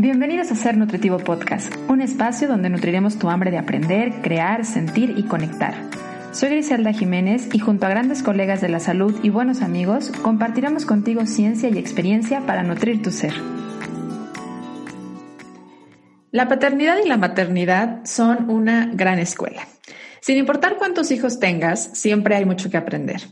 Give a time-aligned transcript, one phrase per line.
[0.00, 5.14] Bienvenidos a Ser Nutritivo Podcast, un espacio donde nutriremos tu hambre de aprender, crear, sentir
[5.16, 5.74] y conectar.
[6.30, 10.86] Soy Griselda Jiménez y junto a grandes colegas de la salud y buenos amigos, compartiremos
[10.86, 13.34] contigo ciencia y experiencia para nutrir tu ser.
[16.30, 19.66] La paternidad y la maternidad son una gran escuela.
[20.20, 23.22] Sin importar cuántos hijos tengas, siempre hay mucho que aprender.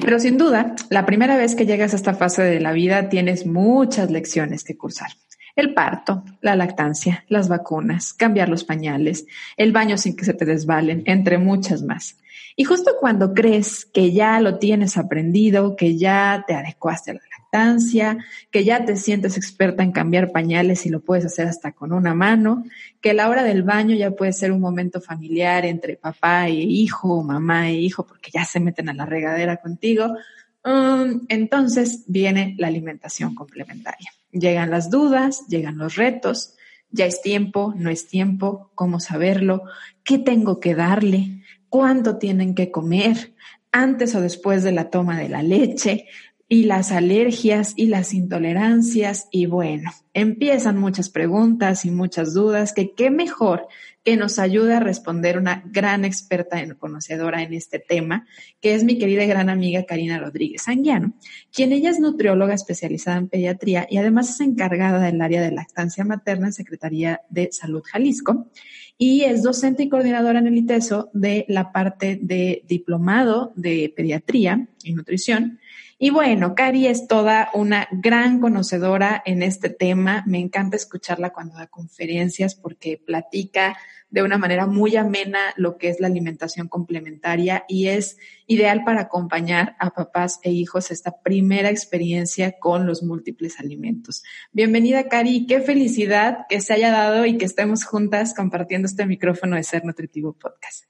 [0.00, 3.44] Pero sin duda, la primera vez que llegas a esta fase de la vida tienes
[3.44, 5.10] muchas lecciones que cursar.
[5.54, 10.46] El parto, la lactancia, las vacunas, cambiar los pañales, el baño sin que se te
[10.46, 12.16] desvalen, entre muchas más.
[12.56, 17.20] Y justo cuando crees que ya lo tienes aprendido, que ya te adecuaste a la
[17.20, 18.18] lactancia,
[18.50, 22.14] que ya te sientes experta en cambiar pañales y lo puedes hacer hasta con una
[22.14, 22.64] mano,
[23.00, 27.22] que la hora del baño ya puede ser un momento familiar entre papá e hijo,
[27.22, 30.16] mamá e hijo, porque ya se meten a la regadera contigo,
[30.64, 34.10] um, entonces viene la alimentación complementaria.
[34.32, 36.56] Llegan las dudas, llegan los retos,
[36.90, 39.62] ya es tiempo, no es tiempo, cómo saberlo,
[40.02, 43.34] qué tengo que darle, cuánto tienen que comer,
[43.70, 46.06] antes o después de la toma de la leche,
[46.52, 49.26] y las alergias y las intolerancias.
[49.30, 53.68] Y bueno, empiezan muchas preguntas y muchas dudas que qué mejor
[54.04, 58.26] que nos ayude a responder una gran experta conocedora en este tema,
[58.60, 61.14] que es mi querida y gran amiga Karina Rodríguez Anguiano,
[61.52, 66.04] quien ella es nutrióloga especializada en pediatría y además es encargada del área de lactancia
[66.04, 68.48] materna en Secretaría de Salud Jalisco
[68.98, 74.68] y es docente y coordinadora en el ITESO de la parte de diplomado de pediatría
[74.82, 75.58] y nutrición
[76.04, 80.24] y bueno, Cari es toda una gran conocedora en este tema.
[80.26, 83.78] Me encanta escucharla cuando da conferencias porque platica
[84.12, 89.00] de una manera muy amena lo que es la alimentación complementaria y es ideal para
[89.00, 94.22] acompañar a papás e hijos esta primera experiencia con los múltiples alimentos.
[94.52, 95.46] Bienvenida, Cari.
[95.46, 99.86] Qué felicidad que se haya dado y que estemos juntas compartiendo este micrófono de Ser
[99.86, 100.84] Nutritivo Podcast.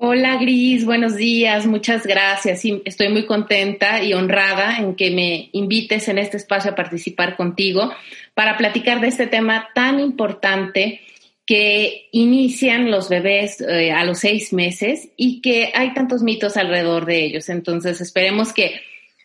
[0.00, 2.62] Hola Gris, buenos días, muchas gracias.
[2.84, 7.90] estoy muy contenta y honrada en que me invites en este espacio a participar contigo
[8.32, 11.00] para platicar de este tema tan importante
[11.48, 17.06] que inician los bebés eh, a los seis meses y que hay tantos mitos alrededor
[17.06, 17.48] de ellos.
[17.48, 18.82] Entonces, esperemos que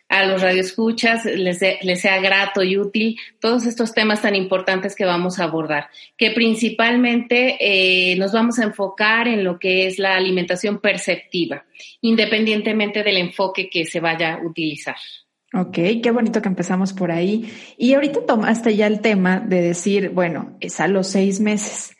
[0.08, 5.04] a los radioescuchas les, les sea grato y útil todos estos temas tan importantes que
[5.04, 10.16] vamos a abordar, que principalmente eh, nos vamos a enfocar en lo que es la
[10.16, 11.66] alimentación perceptiva,
[12.00, 14.96] independientemente del enfoque que se vaya a utilizar.
[15.52, 17.52] Ok, qué bonito que empezamos por ahí.
[17.76, 21.93] Y ahorita tomaste ya el tema de decir, bueno, es a los seis meses.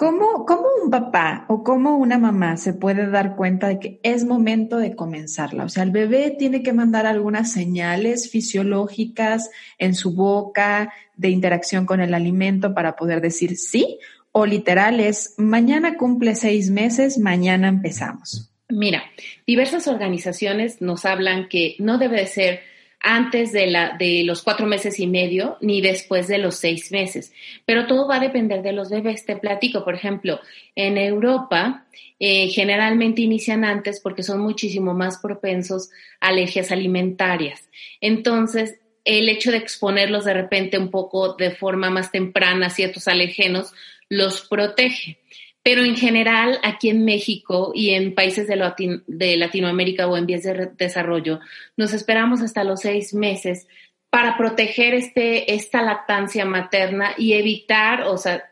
[0.00, 4.24] ¿Cómo, ¿Cómo, un papá o cómo una mamá se puede dar cuenta de que es
[4.24, 5.64] momento de comenzarla?
[5.64, 11.84] O sea, el bebé tiene que mandar algunas señales fisiológicas en su boca de interacción
[11.84, 13.98] con el alimento para poder decir sí,
[14.32, 18.50] o literal es mañana cumple seis meses, mañana empezamos.
[18.70, 19.02] Mira,
[19.46, 22.60] diversas organizaciones nos hablan que no debe ser
[23.00, 27.32] antes de, la, de los cuatro meses y medio ni después de los seis meses.
[27.64, 29.24] Pero todo va a depender de los bebés.
[29.24, 30.38] Te platico, por ejemplo,
[30.76, 31.86] en Europa
[32.18, 35.88] eh, generalmente inician antes porque son muchísimo más propensos
[36.20, 37.68] a alergias alimentarias.
[38.02, 43.08] Entonces, el hecho de exponerlos de repente un poco de forma más temprana a ciertos
[43.08, 43.72] alergenos
[44.10, 45.18] los protege.
[45.62, 50.70] Pero en general, aquí en México y en países de, Latinoamérica o en vías de
[50.76, 51.40] desarrollo,
[51.76, 53.66] nos esperamos hasta los seis meses
[54.08, 58.42] para proteger este, esta lactancia materna y evitar, o sea,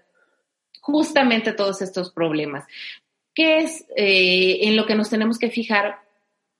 [0.80, 2.64] justamente todos estos problemas.
[3.34, 6.00] ¿Qué es eh, en lo que nos tenemos que fijar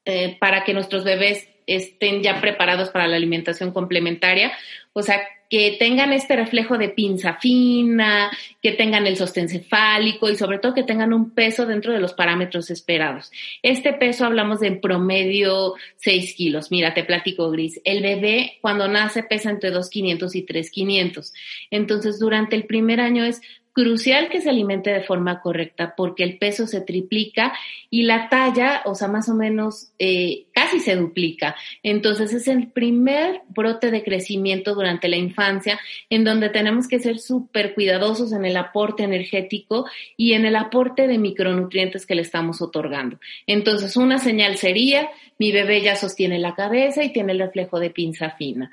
[0.04, 4.52] eh, para que nuestros bebés estén ya preparados para la alimentación complementaria?
[4.94, 8.30] O sea, que tengan este reflejo de pinza fina,
[8.62, 12.12] que tengan el sostén cefálico y sobre todo que tengan un peso dentro de los
[12.12, 13.32] parámetros esperados.
[13.62, 16.70] Este peso hablamos de en promedio 6 kilos.
[16.70, 17.80] Mira, te platico, Gris.
[17.84, 21.32] El bebé cuando nace pesa entre 2,500 y 3,500.
[21.70, 23.40] Entonces, durante el primer año es
[23.78, 27.52] crucial que se alimente de forma correcta porque el peso se triplica
[27.90, 31.54] y la talla, o sea, más o menos eh, casi se duplica.
[31.84, 35.78] Entonces es el primer brote de crecimiento durante la infancia
[36.10, 39.86] en donde tenemos que ser súper cuidadosos en el aporte energético
[40.16, 43.20] y en el aporte de micronutrientes que le estamos otorgando.
[43.46, 45.08] Entonces una señal sería,
[45.38, 48.72] mi bebé ya sostiene la cabeza y tiene el reflejo de pinza fina.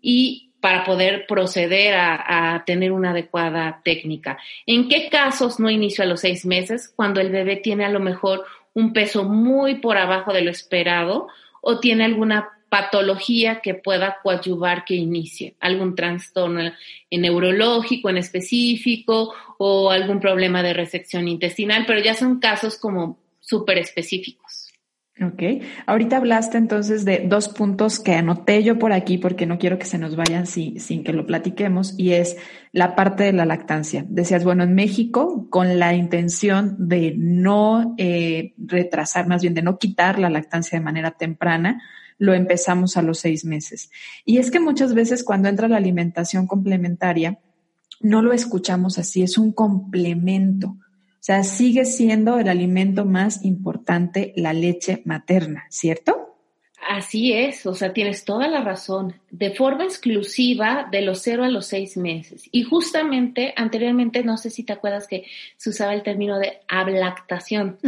[0.00, 4.36] Y para poder proceder a, tener una adecuada técnica.
[4.66, 6.92] ¿En qué casos no inicio a los seis meses?
[6.96, 11.28] Cuando el bebé tiene a lo mejor un peso muy por abajo de lo esperado
[11.60, 16.72] o tiene alguna patología que pueda coadyuvar que inicie, algún trastorno
[17.12, 23.78] neurológico en específico o algún problema de resección intestinal, pero ya son casos como súper
[23.78, 24.45] específicos.
[25.18, 25.42] Ok,
[25.86, 29.86] ahorita hablaste entonces de dos puntos que anoté yo por aquí porque no quiero que
[29.86, 32.36] se nos vayan sin, que lo platiquemos y es
[32.72, 34.04] la parte de la lactancia.
[34.10, 39.78] Decías, bueno, en México con la intención de no eh, retrasar, más bien de no
[39.78, 41.82] quitar la lactancia de manera temprana,
[42.18, 43.90] lo empezamos a los seis meses.
[44.26, 47.38] Y es que muchas veces cuando entra la alimentación complementaria,
[48.02, 50.76] no lo escuchamos así, es un complemento
[51.26, 56.26] sea, sigue siendo el alimento más importante la leche materna, ¿cierto?
[56.88, 59.14] Así es, o sea, tienes toda la razón.
[59.32, 62.48] De forma exclusiva de los cero a los seis meses.
[62.52, 65.24] Y justamente anteriormente, no sé si te acuerdas que
[65.56, 67.78] se usaba el término de ablactación.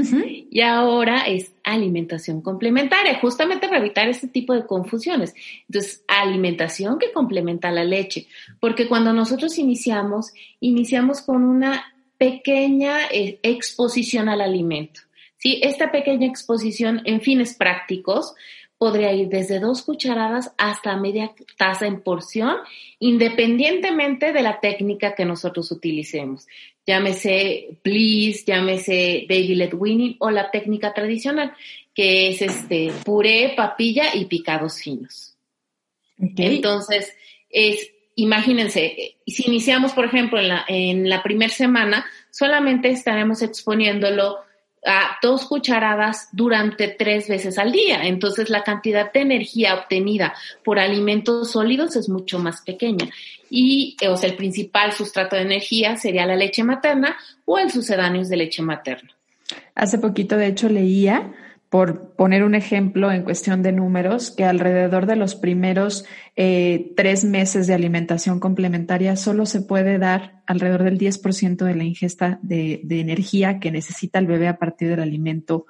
[0.51, 5.33] Y ahora es alimentación complementaria, justamente para evitar este tipo de confusiones.
[5.69, 8.27] Entonces, alimentación que complementa la leche.
[8.59, 11.85] Porque cuando nosotros iniciamos, iniciamos con una
[12.19, 15.01] pequeña eh, exposición al alimento.
[15.39, 15.61] ¿sí?
[15.63, 18.35] Esta pequeña exposición en fines prácticos
[18.77, 22.57] podría ir desde dos cucharadas hasta media taza en porción,
[23.01, 26.47] independientemente de la técnica que nosotros utilicemos.
[26.87, 31.53] Llámese Bliss, llámese Baby Led Winning o la técnica tradicional,
[31.93, 35.37] que es este puré, papilla y picados finos.
[36.17, 37.15] Entonces,
[37.51, 44.39] es imagínense, si iniciamos, por ejemplo, en la, en la primera semana, solamente estaremos exponiéndolo
[44.85, 48.03] a dos cucharadas durante tres veces al día.
[48.05, 50.35] Entonces, la cantidad de energía obtenida
[50.65, 53.09] por alimentos sólidos es mucho más pequeña.
[53.51, 58.25] Y, o sea, el principal sustrato de energía sería la leche materna o el sucedáneo
[58.25, 59.11] de leche materna.
[59.75, 61.33] Hace poquito, de hecho, leía
[61.69, 67.25] por poner un ejemplo en cuestión de números, que alrededor de los primeros eh, tres
[67.25, 72.81] meses de alimentación complementaria solo se puede dar alrededor del 10% de la ingesta de,
[72.85, 75.67] de, energía que necesita el bebé a partir del alimento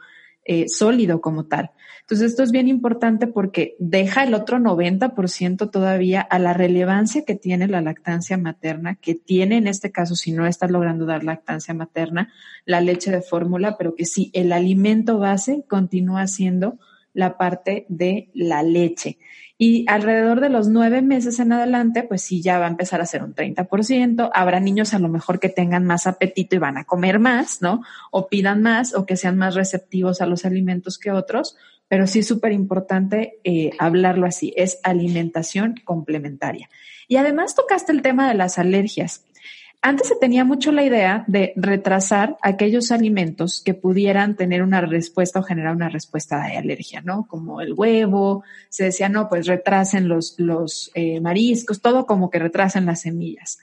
[0.50, 1.72] eh, sólido como tal.
[2.00, 7.34] Entonces, esto es bien importante porque deja el otro 90% todavía a la relevancia que
[7.34, 11.74] tiene la lactancia materna, que tiene en este caso, si no estás logrando dar lactancia
[11.74, 12.32] materna,
[12.64, 16.78] la leche de fórmula, pero que sí, el alimento base continúa siendo
[17.12, 19.18] la parte de la leche.
[19.60, 23.06] Y alrededor de los nueve meses en adelante, pues sí, ya va a empezar a
[23.06, 24.30] ser un 30%.
[24.32, 27.82] Habrá niños a lo mejor que tengan más apetito y van a comer más, ¿no?
[28.12, 31.56] O pidan más o que sean más receptivos a los alimentos que otros.
[31.88, 34.54] Pero sí es súper importante eh, hablarlo así.
[34.56, 36.70] Es alimentación complementaria.
[37.08, 39.24] Y además tocaste el tema de las alergias.
[39.80, 45.38] Antes se tenía mucho la idea de retrasar aquellos alimentos que pudieran tener una respuesta
[45.38, 47.28] o generar una respuesta de alergia, ¿no?
[47.28, 52.40] Como el huevo, se decía, no, pues retrasen los, los eh, mariscos, todo como que
[52.40, 53.60] retrasen las semillas.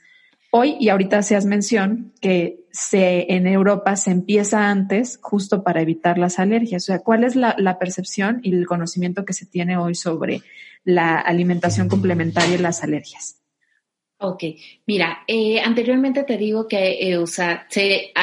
[0.50, 6.16] Hoy, y ahorita hacías mención, que se, en Europa se empieza antes justo para evitar
[6.16, 6.84] las alergias.
[6.84, 10.40] O sea, ¿cuál es la, la percepción y el conocimiento que se tiene hoy sobre
[10.82, 13.36] la alimentación complementaria y las alergias?
[14.18, 14.44] Ok,
[14.86, 18.14] mira, eh, anteriormente te digo que eh, o sea, se,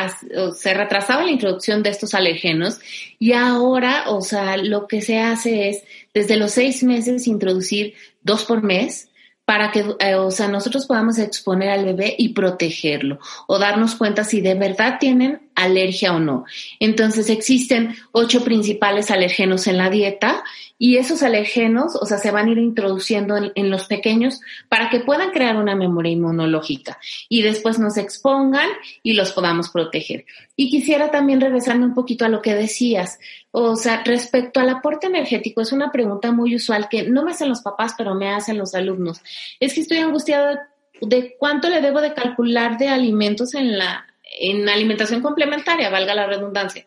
[0.56, 2.80] se retrasaba la introducción de estos alergenos
[3.19, 7.94] y ahora, o sea, lo que se hace es desde los seis meses introducir
[8.24, 9.10] dos por mes
[9.45, 14.23] para que, eh, o sea, nosotros podamos exponer al bebé y protegerlo o darnos cuenta
[14.23, 16.45] si de verdad tienen alergia o no.
[16.80, 20.44] Entonces existen ocho principales alergenos en la dieta
[20.78, 25.00] y esos alergenos, o sea, se van a ir introduciendo en, los pequeños para que
[25.00, 26.98] puedan crear una memoria inmunológica
[27.30, 28.68] y después nos expongan
[29.02, 30.26] y los podamos proteger.
[30.56, 33.19] Y quisiera también regresarme un poquito a lo que decías,
[33.52, 37.50] o sea, respecto al aporte energético, es una pregunta muy usual que no me hacen
[37.50, 39.22] los papás, pero me hacen los alumnos.
[39.60, 40.69] Es que estoy angustiada
[41.02, 44.06] de cuánto le debo de calcular de alimentos en la
[44.40, 46.85] en alimentación complementaria, valga la redundancia.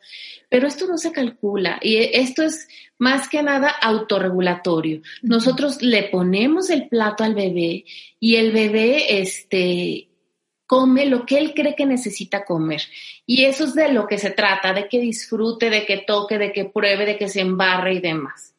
[0.48, 5.02] Pero esto no se calcula y esto es más que nada autorregulatorio.
[5.22, 7.84] Nosotros le ponemos el plato al bebé
[8.20, 10.08] y el bebé este,
[10.66, 12.82] come lo que él cree que necesita comer.
[13.26, 16.52] Y eso es de lo que se trata, de que disfrute, de que toque, de
[16.52, 18.54] que pruebe, de que se embarre y demás.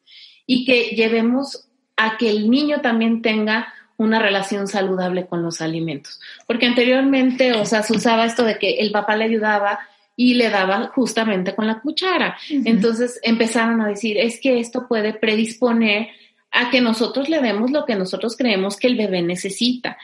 [0.46, 6.20] Y que llevemos a que el niño también tenga una relación saludable con los alimentos.
[6.46, 9.80] Porque anteriormente, o sea, se usaba esto de que el papá le ayudaba
[10.16, 12.38] y le daba justamente con la cuchara.
[12.48, 16.08] Entonces empezaron a decir, es que esto puede predisponer
[16.50, 19.98] a que nosotros le demos lo que nosotros creemos que el bebé necesita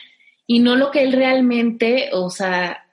[0.45, 2.85] y no lo que él realmente, o sea,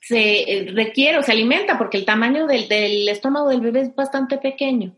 [0.00, 4.38] se requiere o se alimenta, porque el tamaño del, del estómago del bebé es bastante
[4.38, 4.96] pequeño.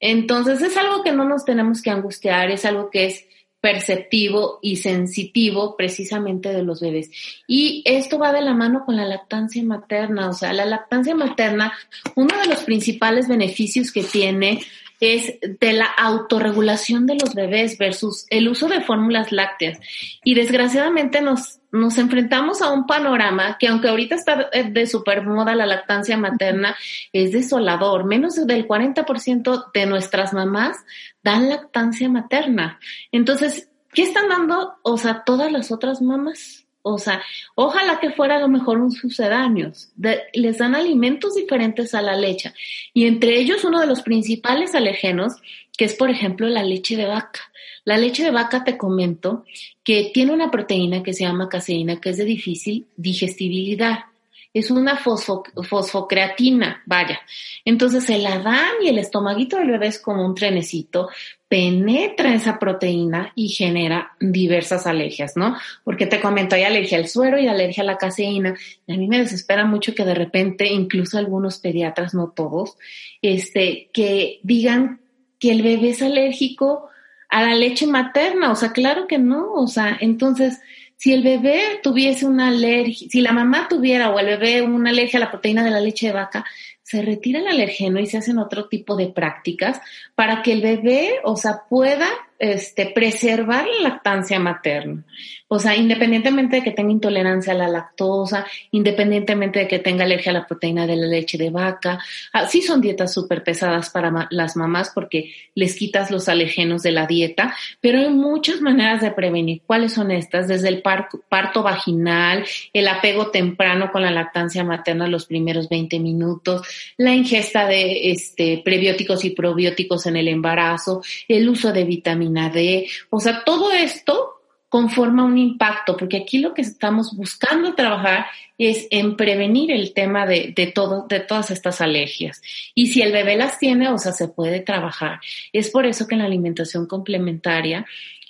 [0.00, 3.26] Entonces es algo que no nos tenemos que angustiar, es algo que es
[3.62, 7.10] perceptivo y sensitivo precisamente de los bebés.
[7.46, 10.28] Y esto va de la mano con la lactancia materna.
[10.28, 11.72] O sea, la lactancia materna,
[12.16, 14.60] uno de los principales beneficios que tiene
[14.98, 19.78] es de la autorregulación de los bebés versus el uso de fórmulas lácteas.
[20.24, 25.54] Y desgraciadamente nos, nos enfrentamos a un panorama que aunque ahorita está de super moda
[25.54, 26.76] la lactancia materna,
[27.12, 28.04] es desolador.
[28.04, 30.76] Menos del 40% de nuestras mamás
[31.22, 32.78] dan lactancia materna.
[33.10, 36.66] Entonces, ¿qué están dando, o sea, todas las otras mamás?
[36.82, 37.22] O sea,
[37.54, 39.92] ojalá que fuera a lo mejor un sucedáneos.
[40.32, 42.52] les dan alimentos diferentes a la leche.
[42.92, 45.34] Y entre ellos uno de los principales alergenos,
[45.76, 47.40] que es por ejemplo la leche de vaca.
[47.84, 49.44] La leche de vaca, te comento,
[49.84, 54.11] que tiene una proteína que se llama caseína, que es de difícil digestibilidad
[54.54, 57.20] es una fosfocreatina, vaya.
[57.64, 61.08] Entonces se la dan y el estomaguito del bebé es como un trenecito,
[61.48, 65.56] penetra esa proteína y genera diversas alergias, ¿no?
[65.84, 68.54] Porque te comento, hay alergia al suero y alergia a la caseína.
[68.86, 72.76] Y a mí me desespera mucho que de repente, incluso algunos pediatras, no todos,
[73.22, 75.00] este, que digan
[75.38, 76.88] que el bebé es alérgico
[77.28, 78.52] a la leche materna.
[78.52, 79.52] O sea, claro que no.
[79.54, 80.60] O sea, entonces,
[81.02, 85.18] si el bebé tuviese una alergia, si la mamá tuviera o el bebé una alergia
[85.18, 86.44] a la proteína de la leche de vaca,
[86.80, 89.80] se retira el alergeno y se hacen otro tipo de prácticas
[90.14, 92.06] para que el bebé, o sea, pueda
[92.42, 95.04] este, preservar la lactancia materna.
[95.46, 100.30] O sea, independientemente de que tenga intolerancia a la lactosa, independientemente de que tenga alergia
[100.30, 102.00] a la proteína de la leche de vaca.
[102.32, 106.90] Ah, sí son dietas súper pesadas para las mamás porque les quitas los alergenos de
[106.90, 109.60] la dieta, pero hay muchas maneras de prevenir.
[109.64, 110.48] ¿Cuáles son estas?
[110.48, 116.66] Desde el parto vaginal, el apego temprano con la lactancia materna los primeros 20 minutos,
[116.96, 122.88] la ingesta de este, prebióticos y probióticos en el embarazo, el uso de vitaminas D,
[123.10, 128.86] o sea, todo esto conforma un impacto, porque aquí lo que estamos buscando trabajar es
[128.90, 132.40] en prevenir el tema de, de, todo, de todas estas alergias.
[132.74, 135.20] Y si el bebé las tiene, o sea, se puede trabajar.
[135.52, 137.84] Es por eso que en la alimentación complementaria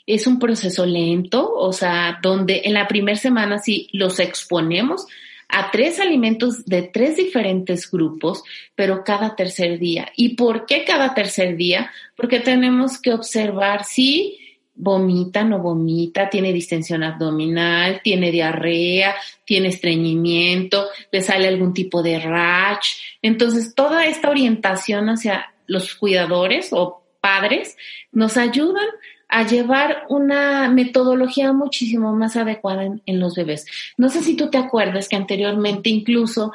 [0.07, 5.07] es un proceso lento, o sea, donde en la primera semana sí los exponemos
[5.53, 8.43] a tres alimentos de tres diferentes grupos,
[8.75, 10.11] pero cada tercer día.
[10.17, 11.93] ¿Y por qué cada tercer día?
[12.17, 14.39] Porque tenemos que observar si
[14.75, 22.19] vomita, no vomita, tiene distensión abdominal, tiene diarrea, tiene estreñimiento, le sale algún tipo de
[22.19, 22.95] rash.
[23.21, 27.77] Entonces, toda esta orientación hacia los cuidadores o padres
[28.11, 28.87] nos ayudan
[29.33, 33.65] a llevar una metodología muchísimo más adecuada en, los bebés.
[33.97, 36.53] No sé si tú te acuerdas que anteriormente incluso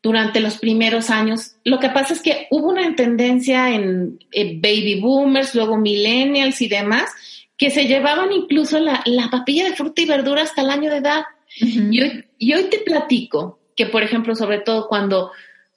[0.00, 5.56] durante los primeros años, lo que pasa es que hubo una tendencia en, baby boomers,
[5.56, 7.10] luego millennials y demás,
[7.56, 11.24] que se llevaban incluso la, papilla de fruta y verdura hasta el año de edad.
[11.56, 15.32] y, hoy, y hoy te platico que, por ejemplo, sobre todo cuando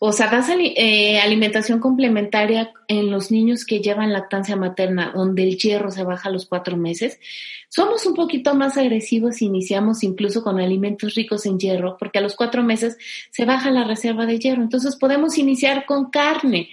[0.06, 5.58] o sea, das eh, alimentación complementaria en los niños que llevan lactancia materna, donde el
[5.58, 7.22] hierro se baja a los cuatro meses.
[7.70, 12.22] Somos un poquito más agresivos y iniciamos incluso con alimentos ricos en hierro, porque a
[12.22, 12.98] los cuatro meses
[13.32, 14.62] se baja la reserva de hierro.
[14.62, 16.68] Entonces podemos iniciar con carne,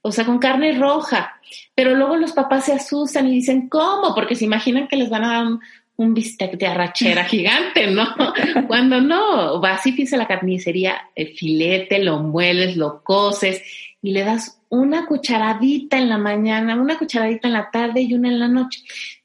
[0.00, 1.40] o sea, con carne roja.
[1.74, 4.14] Pero luego los papás se asustan y dicen, ¿cómo?
[4.14, 5.58] Porque se imaginan que les van a dar
[5.96, 8.06] un bistec de arrachera gigante, ¿no?
[8.66, 13.62] Cuando no, vas y piensas la carnicería, el filete, lo mueles, lo coces
[14.02, 18.28] y le das una cucharadita en la mañana, una cucharadita en la tarde y una
[18.28, 18.80] en la noche.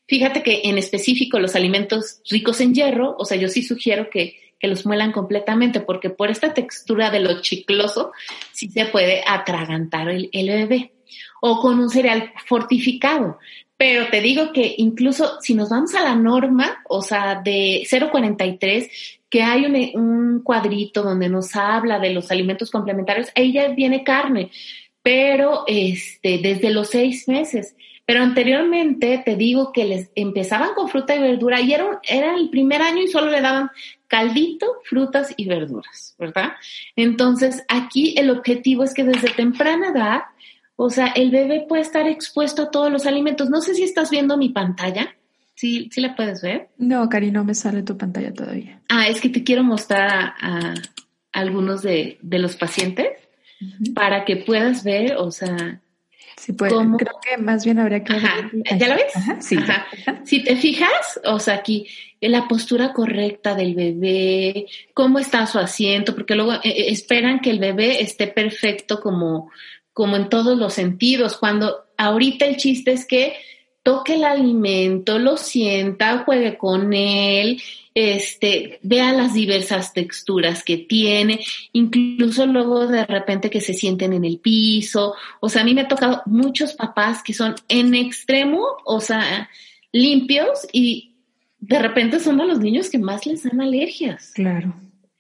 [0.07, 4.37] Fíjate que en específico los alimentos ricos en hierro, o sea, yo sí sugiero que,
[4.59, 8.11] que los muelan completamente porque por esta textura de lo chicloso
[8.51, 10.93] sí se puede atragantar el, el bebé.
[11.41, 13.39] O con un cereal fortificado.
[13.81, 18.91] Pero te digo que incluso si nos vamos a la norma, o sea, de 0,43,
[19.27, 24.51] que hay un, cuadrito donde nos habla de los alimentos complementarios, ahí ya viene carne,
[25.01, 27.75] pero este, desde los seis meses.
[28.05, 32.51] Pero anteriormente te digo que les empezaban con fruta y verdura y era, era el
[32.51, 33.71] primer año y solo le daban
[34.07, 36.51] caldito, frutas y verduras, ¿verdad?
[36.95, 40.21] Entonces aquí el objetivo es que desde temprana edad
[40.83, 43.51] o sea, el bebé puede estar expuesto a todos los alimentos.
[43.51, 45.15] No sé si estás viendo mi pantalla.
[45.53, 46.69] ¿Sí, sí la puedes ver?
[46.79, 48.81] No, Cari, no me sale tu pantalla todavía.
[48.89, 50.73] Ah, es que te quiero mostrar a,
[51.33, 53.09] algunos de, los pacientes
[53.93, 55.79] para que puedas ver, o sea,
[56.35, 58.15] Sí, pues creo que más bien habría que...
[58.75, 59.13] ¿Ya lo ves?
[59.39, 59.57] sí.
[60.23, 61.85] Si te fijas, o sea, aquí
[62.19, 67.51] la postura correcta del bebé, cómo está su asiento, porque luego eh, eh, esperan que
[67.51, 69.51] el bebé esté perfecto como
[70.01, 73.35] como en todos los sentidos, cuando ahorita el chiste es que
[73.83, 77.61] toque el alimento, lo sienta, juegue con él,
[77.93, 81.41] este, vea las diversas texturas que tiene,
[81.71, 85.13] incluso luego de repente que se sienten en el piso.
[85.39, 89.51] O sea, a mí me ha tocado muchos papás que son en extremo, o sea,
[89.91, 91.13] limpios y
[91.59, 94.31] de repente son a los niños que más les dan alergias.
[94.33, 94.73] Claro.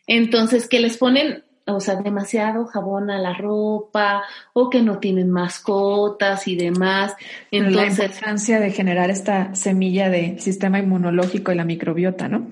[0.07, 5.29] Entonces, que les ponen o sea, demasiado jabón a la ropa o que no tienen
[5.29, 7.15] mascotas y demás.
[7.51, 12.47] Entonces, la importancia de generar esta semilla de sistema inmunológico y la microbiota, ¿no?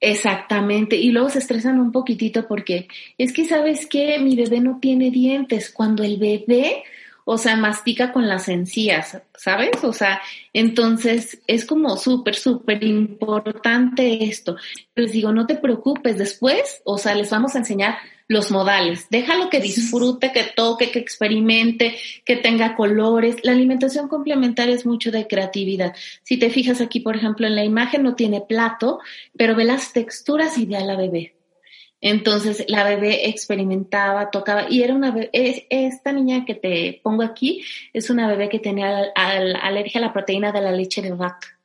[0.00, 4.18] Exactamente, y luego se estresan un poquitito porque es que, ¿sabes qué?
[4.18, 5.70] Mi bebé no tiene dientes.
[5.70, 6.82] Cuando el bebé
[7.24, 9.82] o sea, mastica con las encías, ¿sabes?
[9.82, 10.20] O sea,
[10.52, 14.56] entonces es como súper, súper importante esto.
[14.94, 17.96] Les digo, no te preocupes, después, o sea, les vamos a enseñar
[18.28, 19.08] los modales.
[19.10, 23.36] Déjalo que disfrute, que toque, que experimente, que tenga colores.
[23.42, 25.94] La alimentación complementaria es mucho de creatividad.
[26.22, 29.00] Si te fijas aquí, por ejemplo, en la imagen no tiene plato,
[29.36, 31.34] pero ve las texturas y ve a la bebé.
[32.00, 35.30] Entonces la bebé experimentaba, tocaba y era una bebé,
[35.70, 37.64] esta niña que te pongo aquí
[37.94, 41.58] es una bebé que tenía alergia a la proteína de la leche de vaca.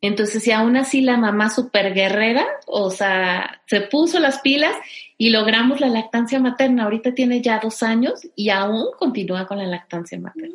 [0.00, 4.74] Entonces, si aún así la mamá super guerrera, o sea, se puso las pilas
[5.16, 6.84] y logramos la lactancia materna.
[6.84, 10.54] Ahorita tiene ya dos años y aún continúa con la lactancia materna.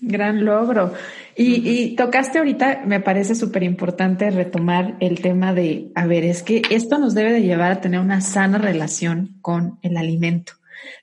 [0.00, 0.94] Gran logro.
[1.36, 6.62] Y, tocaste ahorita, me parece súper importante retomar el tema de, a ver, es que
[6.70, 10.52] esto nos debe de llevar a tener una sana relación con el alimento.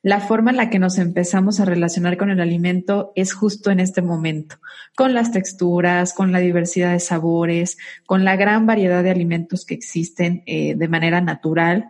[0.02, 3.80] La forma en la que nos empezamos a relacionar con el alimento es justo en
[3.80, 4.58] este momento,
[4.96, 9.74] con las texturas, con la diversidad de sabores, con la gran variedad de alimentos que
[9.74, 11.90] existen eh, de manera natural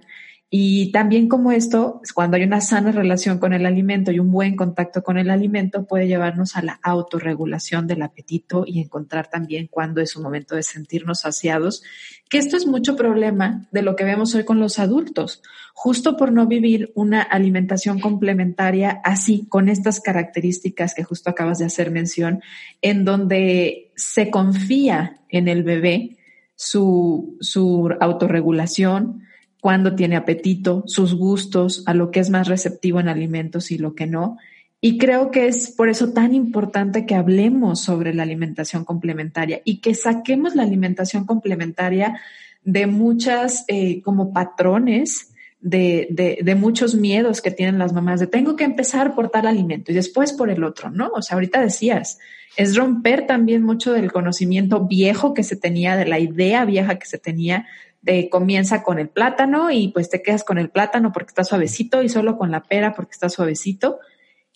[0.58, 4.56] y también como esto, cuando hay una sana relación con el alimento y un buen
[4.56, 10.00] contacto con el alimento, puede llevarnos a la autorregulación del apetito y encontrar también cuándo
[10.00, 11.84] es un momento de sentirnos saciados,
[12.30, 15.44] que esto es mucho problema de lo que vemos hoy con los adultos,
[15.74, 21.66] justo por no vivir una alimentación complementaria así, con estas características que justo acabas de
[21.66, 22.42] hacer mención,
[22.82, 26.16] en donde se confía en el bebé
[26.56, 29.26] su, su autorregulación,
[29.66, 33.96] cuándo tiene apetito, sus gustos, a lo que es más receptivo en alimentos y lo
[33.96, 34.38] que no.
[34.80, 39.82] Y creo que es por eso tan importante que hablemos sobre la alimentación complementaria y
[39.82, 42.22] que saquemos la alimentación complementaria
[42.64, 48.28] de muchas eh, como patrones de, de, de, muchos miedos que tienen las mamás de
[48.28, 51.10] tengo que empezar por tal alimento y después por el otro, ¿no?
[51.16, 52.20] O sea, ahorita decías,
[52.56, 57.08] es romper también mucho del conocimiento viejo que se tenía, de la idea vieja que
[57.08, 57.66] se tenía
[58.06, 62.04] te comienza con el plátano y pues te quedas con el plátano porque está suavecito
[62.04, 64.00] y solo con la pera porque está suavecito.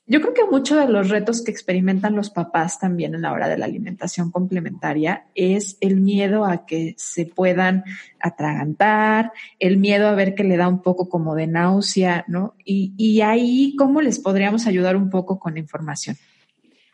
[0.05, 3.47] Yo creo que muchos de los retos que experimentan los papás también en la hora
[3.47, 7.83] de la alimentación complementaria es el miedo a que se puedan
[8.19, 12.55] atragantar, el miedo a ver que le da un poco como de náusea, ¿no?
[12.65, 16.17] Y, y ahí, ¿cómo les podríamos ayudar un poco con la información?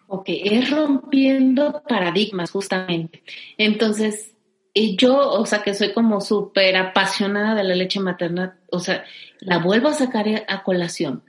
[0.08, 3.24] Ok, es rompiendo paradigmas justamente.
[3.58, 4.35] Entonces,
[4.76, 9.06] yo, o sea, que soy como súper apasionada de la leche materna, o sea,
[9.40, 11.24] la vuelvo a sacar a colación,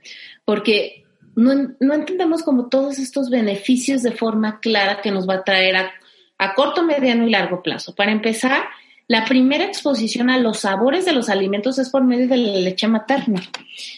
[0.45, 1.05] porque
[1.37, 5.77] no, no entendemos como todos estos beneficios de forma clara que nos va a traer
[5.77, 5.93] a,
[6.39, 7.95] a corto, mediano y largo plazo.
[7.95, 8.65] Para empezar,
[9.07, 12.89] la primera exposición a los sabores de los alimentos es por medio de la leche
[12.89, 13.41] materna.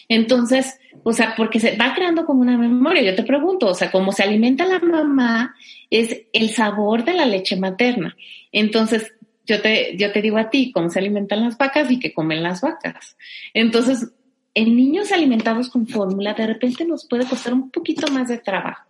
[0.07, 3.01] Entonces, o sea, porque se va creando como una memoria.
[3.01, 5.55] Yo te pregunto, o sea, cómo se alimenta la mamá
[5.89, 8.15] es el sabor de la leche materna.
[8.51, 9.13] Entonces,
[9.49, 12.43] yo te, yo te digo a ti cómo se alimentan las vacas y qué comen
[12.43, 13.17] las vacas.
[13.53, 14.11] Entonces,
[14.53, 18.87] en niños alimentados con fórmula, de repente nos puede costar un poquito más de trabajo.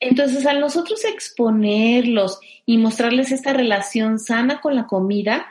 [0.00, 5.46] Entonces, al nosotros exponerlos y mostrarles esta relación sana con la comida,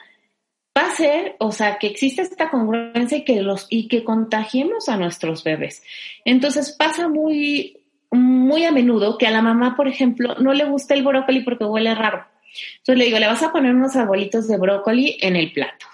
[0.75, 4.89] va a ser, o sea, que existe esta congruencia y que los y que contagiemos
[4.89, 5.83] a nuestros bebés.
[6.25, 7.77] Entonces pasa muy
[8.09, 11.63] muy a menudo que a la mamá, por ejemplo, no le gusta el brócoli porque
[11.63, 12.25] huele raro.
[12.77, 15.85] Entonces le digo, le vas a poner unos arbolitos de brócoli en el plato.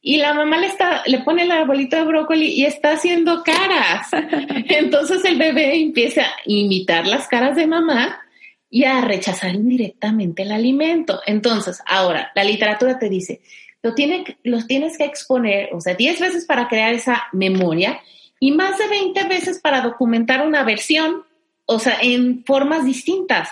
[0.00, 4.08] Y la mamá le, está, le pone el arbolito de brócoli y está haciendo caras.
[4.68, 8.20] Entonces el bebé empieza a imitar las caras de mamá
[8.68, 11.20] y a rechazar indirectamente el alimento.
[11.26, 13.40] Entonces, ahora, la literatura te dice,
[13.82, 18.00] lo tiene, los tienes que exponer, o sea, 10 veces para crear esa memoria
[18.40, 21.22] y más de 20 veces para documentar una versión,
[21.66, 23.48] o sea, en formas distintas.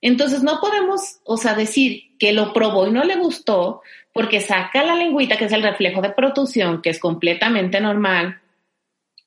[0.00, 3.82] Entonces no podemos, o sea, decir que lo probó y no le gustó
[4.12, 8.40] porque saca la lengüita, que es el reflejo de producción, que es completamente normal,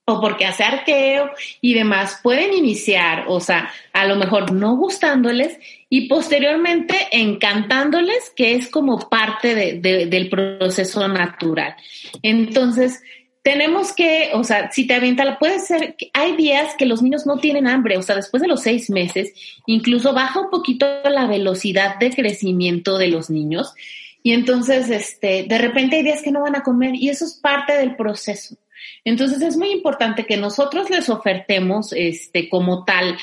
[0.05, 1.31] o porque hace arqueo
[1.61, 5.57] y demás, pueden iniciar, o sea, a lo mejor no gustándoles
[5.89, 11.75] y posteriormente encantándoles, que es como parte de, del proceso natural.
[12.21, 13.01] Entonces,
[13.43, 17.25] tenemos que, o sea, si te avienta, puede ser, que hay días que los niños
[17.25, 19.33] no tienen hambre, o sea, después de los seis meses,
[19.67, 23.73] incluso baja un poquito la velocidad de crecimiento de los niños.
[24.23, 27.33] Y entonces, este, de repente hay días que no van a comer y eso es
[27.33, 28.55] parte del proceso.
[29.03, 33.17] Entonces es muy importante que nosotros les ofertemos este, como tal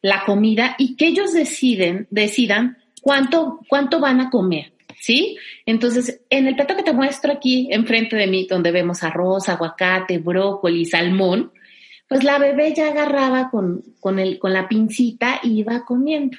[0.00, 4.72] la comida y que ellos deciden, decidan cuánto, cuánto van a comer.
[5.06, 5.38] ¿Sí?
[5.66, 10.18] Entonces, en el plato que te muestro aquí enfrente de mí, donde vemos arroz, aguacate,
[10.18, 11.52] brócoli, salmón,
[12.08, 16.36] pues la bebé ya agarraba con, con, el, con la pincita y iba comiendo.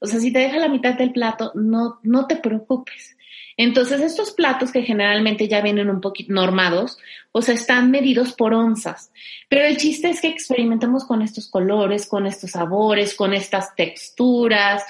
[0.00, 3.16] O sea, si te deja la mitad del plato, no, no te preocupes.
[3.56, 6.98] Entonces, estos platos que generalmente ya vienen un poquito normados,
[7.30, 9.12] o sea, están medidos por onzas.
[9.48, 14.82] Pero el chiste es que experimentemos con estos colores, con estos sabores, con estas texturas.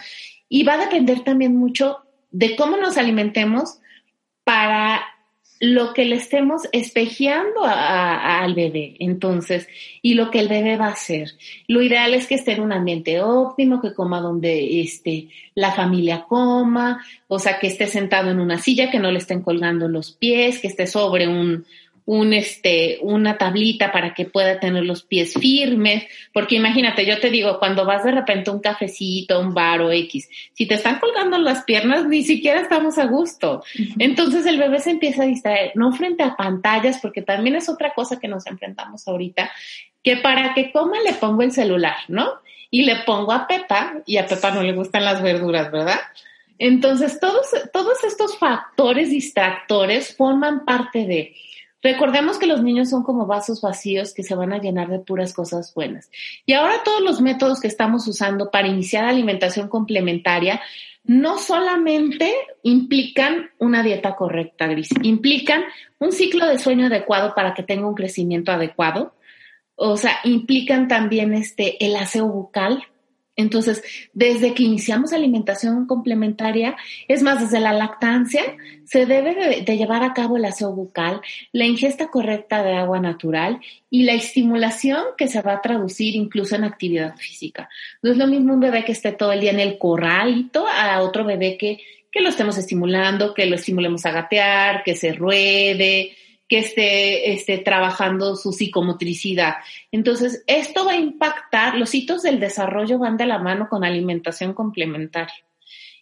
[0.49, 3.79] Y va a depender también mucho de cómo nos alimentemos
[4.45, 5.03] para
[5.61, 9.67] lo que le estemos espejeando al bebé, entonces,
[10.03, 11.33] y lo que el bebé va a hacer.
[11.67, 16.25] Lo ideal es que esté en un ambiente óptimo, que coma donde este, la familia
[16.29, 20.13] coma, o sea, que esté sentado en una silla, que no le estén colgando los
[20.13, 21.67] pies, que esté sobre un,
[22.09, 27.29] un, este, una tablita para que pueda tener los pies firmes, porque imagínate, yo te
[27.29, 31.01] digo, cuando vas de repente a un cafecito, un bar o X, si te están
[31.01, 33.63] colgando las piernas, ni siquiera estamos a gusto.
[33.99, 37.93] Entonces el bebé se empieza a distraer, no frente a pantallas, porque también es otra
[37.93, 39.51] cosa que nos enfrentamos ahorita,
[40.03, 42.41] que para que coma le pongo el celular, ¿no?
[42.71, 46.01] Y le pongo a Pepa, y a Pepa no le gustan las verduras, ¿verdad?
[46.59, 51.35] Entonces, todos, todos estos factores distractores forman parte de,
[51.83, 55.33] Recordemos que los niños son como vasos vacíos que se van a llenar de puras
[55.33, 56.11] cosas buenas.
[56.45, 60.61] Y ahora todos los métodos que estamos usando para iniciar alimentación complementaria
[61.05, 65.65] no solamente implican una dieta correcta, Gris, implican
[65.99, 69.15] un ciclo de sueño adecuado para que tenga un crecimiento adecuado.
[69.75, 72.85] O sea, implican también este, el aseo bucal,
[73.39, 78.43] entonces, desde que iniciamos alimentación complementaria, es más, desde la lactancia,
[78.85, 81.21] se debe de, llevar a cabo el aseo bucal,
[81.53, 86.57] la ingesta correcta de agua natural y la estimulación que se va a traducir incluso
[86.57, 87.69] en actividad física.
[88.03, 91.01] No es lo mismo un bebé que esté todo el día en el corralito a
[91.01, 91.79] otro bebé que,
[92.11, 96.11] que lo estemos estimulando, que lo estimulemos a gatear, que se ruede,
[96.49, 99.57] que esté, esté trabajando su psicomotricidad.
[99.93, 104.55] Entonces, esto va a impactar, los hitos del desarrollo van de la mano con alimentación
[104.55, 105.45] complementaria.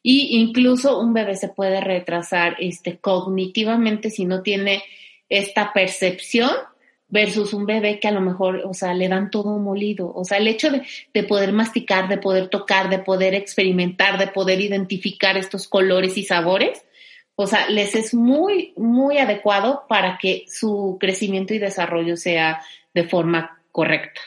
[0.03, 4.85] Y incluso un bebé se puede retrasar este, cognitivamente si no tiene
[5.29, 6.51] esta percepción
[7.09, 10.13] versus un bebé que a lo mejor, o sea, le dan todo molido.
[10.15, 10.83] O sea, el hecho de,
[11.13, 16.23] de, poder masticar, de poder tocar, de poder experimentar, de poder identificar estos colores y
[16.23, 16.85] sabores,
[17.37, 22.62] o sea, les es muy, muy adecuado para que su crecimiento y desarrollo sea
[22.94, 24.20] de forma correcta.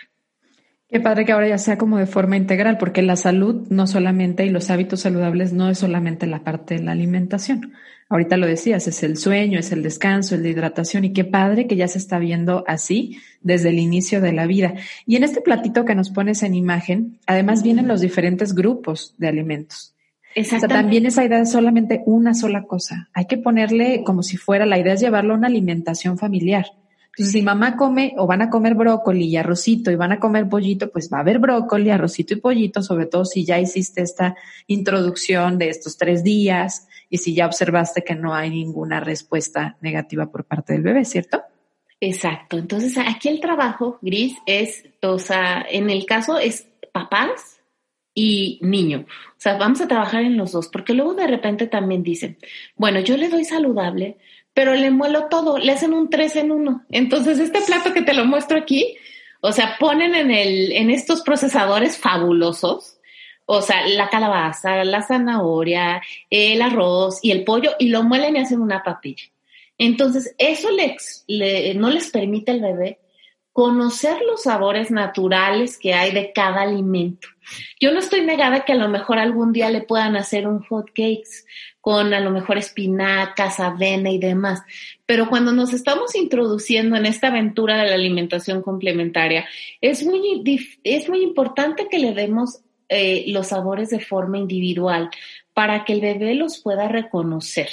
[0.88, 4.46] Qué padre que ahora ya sea como de forma integral, porque la salud no solamente
[4.46, 7.74] y los hábitos saludables no es solamente la parte de la alimentación.
[8.10, 11.68] Ahorita lo decías, es el sueño, es el descanso, el de hidratación y qué padre
[11.68, 14.74] que ya se está viendo así desde el inicio de la vida.
[15.06, 19.28] Y en este platito que nos pones en imagen, además vienen los diferentes grupos de
[19.28, 19.96] alimentos.
[20.36, 23.10] O sea, también esa idea es solamente una sola cosa.
[23.14, 26.66] Hay que ponerle como si fuera, la idea es llevarlo a una alimentación familiar.
[27.20, 30.48] Entonces, si mamá come o van a comer brócoli y arrocito y van a comer
[30.48, 34.36] pollito, pues va a haber brócoli, arrocito y pollito, sobre todo si ya hiciste esta
[34.68, 40.32] introducción de estos tres días y si ya observaste que no hay ninguna respuesta negativa
[40.32, 41.42] por parte del bebé, ¿cierto?
[42.00, 42.58] Exacto.
[42.58, 47.59] Entonces, aquí el trabajo, Gris, es, o sea, en el caso es papás
[48.14, 49.06] y niño.
[49.08, 52.38] O sea, vamos a trabajar en los dos, porque luego de repente también dicen,
[52.76, 54.18] bueno, yo le doy saludable,
[54.54, 56.86] pero le muelo todo, le hacen un tres en uno.
[56.90, 58.98] Entonces, este plato que te lo muestro aquí,
[59.42, 62.98] o sea, ponen en, el, en estos procesadores fabulosos,
[63.46, 68.40] o sea, la calabaza, la zanahoria, el arroz y el pollo, y lo muelen y
[68.40, 69.24] hacen una papilla.
[69.78, 73.00] Entonces, eso le, no les permite al bebé
[73.60, 77.28] conocer los sabores naturales que hay de cada alimento.
[77.78, 80.86] Yo no estoy negada que a lo mejor algún día le puedan hacer un hot
[80.96, 81.44] cakes
[81.82, 84.62] con a lo mejor espinacas, avena y demás,
[85.06, 89.46] pero cuando nos estamos introduciendo en esta aventura de la alimentación complementaria,
[89.82, 90.42] es muy,
[90.86, 95.10] es muy importante que le demos eh, los sabores de forma individual
[95.54, 97.68] para que el bebé los pueda reconocer.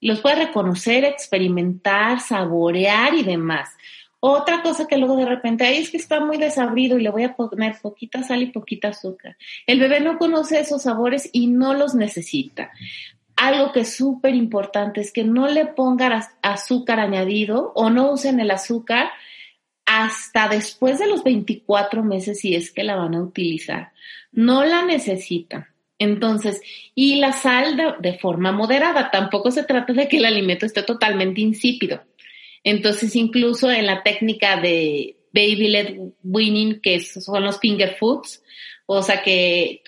[0.00, 3.70] Los pueda reconocer, experimentar, saborear y demás.
[4.20, 7.24] Otra cosa que luego de repente, ahí es que está muy desabrido y le voy
[7.24, 9.36] a poner poquita sal y poquita azúcar.
[9.66, 12.70] El bebé no conoce esos sabores y no los necesita.
[13.36, 18.38] Algo que es súper importante es que no le pongan azúcar añadido o no usen
[18.40, 19.10] el azúcar
[19.86, 23.92] hasta después de los 24 meses si es que la van a utilizar.
[24.30, 25.66] No la necesitan.
[25.98, 26.62] Entonces,
[26.94, 31.40] y la sal de, forma moderada, tampoco se trata de que el alimento esté totalmente
[31.40, 32.02] insípido.
[32.64, 38.42] Entonces, incluso en la técnica de baby led weaning, que son los finger foods,
[38.86, 39.82] o sea que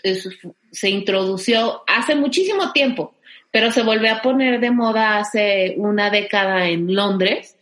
[0.70, 3.14] se introdució hace muchísimo tiempo,
[3.50, 7.56] pero se volvió a poner de moda hace una década en Londres.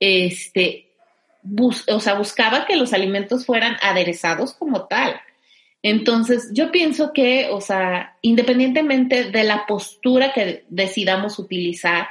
[0.00, 0.92] Este,
[1.88, 5.20] o sea, buscaba que los alimentos fueran aderezados como tal.
[5.82, 12.08] Entonces, yo pienso que, o sea, independientemente de la postura que decidamos utilizar,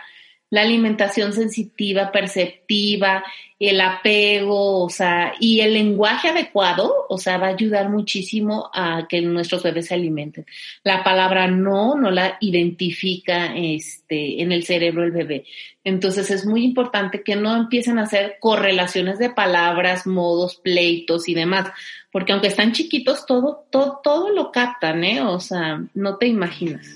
[0.53, 3.23] la alimentación sensitiva, perceptiva,
[3.57, 9.07] el apego, o sea, y el lenguaje adecuado, o sea, va a ayudar muchísimo a
[9.09, 10.45] que nuestros bebés se alimenten.
[10.83, 15.45] La palabra no no la identifica este en el cerebro del bebé.
[15.83, 21.33] Entonces es muy importante que no empiecen a hacer correlaciones de palabras, modos, pleitos y
[21.33, 21.71] demás,
[22.11, 25.23] porque aunque están chiquitos todo todo todo lo captan, ¿eh?
[25.23, 26.95] O sea, no te imaginas.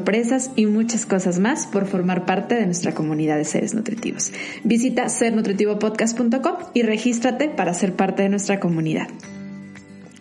[0.55, 4.31] y muchas cosas más por formar parte de nuestra comunidad de seres nutritivos.
[4.63, 9.07] Visita sernutritivopodcast.com y regístrate para ser parte de nuestra comunidad.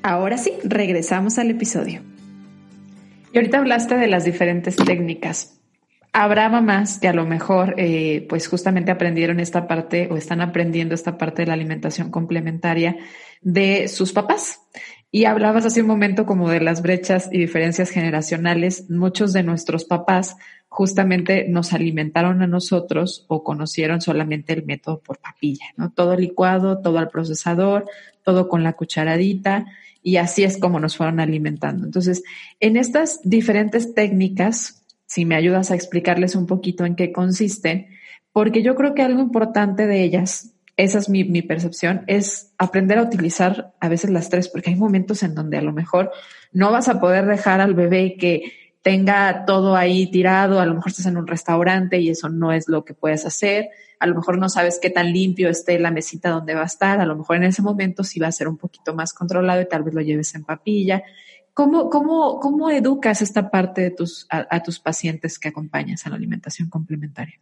[0.02, 2.02] Ahora sí, regresamos al episodio.
[3.32, 5.60] Y ahorita hablaste de las diferentes técnicas.
[6.12, 10.94] Habrá mamás que a lo mejor, eh, pues justamente aprendieron esta parte o están aprendiendo
[10.94, 12.96] esta parte de la alimentación complementaria
[13.42, 14.60] de sus papás.
[15.12, 18.88] Y hablabas hace un momento como de las brechas y diferencias generacionales.
[18.90, 20.36] Muchos de nuestros papás
[20.68, 25.90] justamente nos alimentaron a nosotros o conocieron solamente el método por papilla, ¿no?
[25.90, 27.86] Todo licuado, todo al procesador,
[28.22, 29.66] todo con la cucharadita
[30.02, 31.84] y así es como nos fueron alimentando.
[31.84, 32.22] Entonces,
[32.60, 37.88] en estas diferentes técnicas, si me ayudas a explicarles un poquito en qué consisten,
[38.32, 43.02] porque yo creo que algo importante de ellas esa es mi, percepción, es aprender a
[43.02, 46.10] utilizar a veces las tres, porque hay momentos en donde a lo mejor
[46.52, 50.88] no vas a poder dejar al bebé que tenga todo ahí tirado, a lo mejor
[50.88, 54.38] estás en un restaurante y eso no es lo que puedes hacer, a lo mejor
[54.38, 57.36] no sabes qué tan limpio esté la mesita donde va a estar, a lo mejor
[57.36, 60.00] en ese momento sí va a ser un poquito más controlado y tal vez lo
[60.00, 61.02] lleves en papilla.
[61.52, 66.16] ¿Cómo, cómo, cómo educas esta parte de tus, a tus pacientes que acompañas a la
[66.16, 67.38] alimentación complementaria?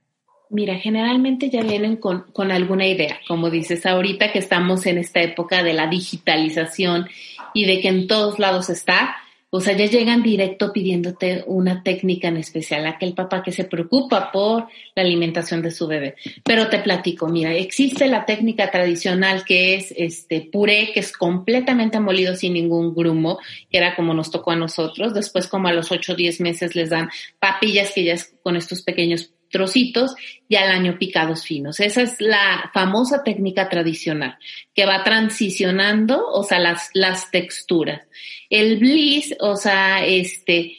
[0.51, 5.21] Mira, generalmente ya vienen con, con, alguna idea, como dices ahorita que estamos en esta
[5.21, 7.07] época de la digitalización
[7.53, 9.17] y de que en todos lados está,
[9.51, 14.31] o sea, ya llegan directo pidiéndote una técnica en especial, aquel papá que se preocupa
[14.31, 16.17] por la alimentación de su bebé.
[16.45, 21.99] Pero te platico, mira, existe la técnica tradicional que es este puré, que es completamente
[21.99, 23.39] molido sin ningún grumo,
[23.71, 25.15] que era como nos tocó a nosotros.
[25.15, 27.09] Después, como a los 8 o 10 meses, les dan
[27.39, 30.15] papillas que ya es con estos pequeños trocitos
[30.49, 31.81] y al año picados finos.
[31.81, 34.39] Esa es la famosa técnica tradicional
[34.75, 38.03] que va transicionando, o sea, las, las texturas.
[38.51, 40.77] El bliss, o sea, este,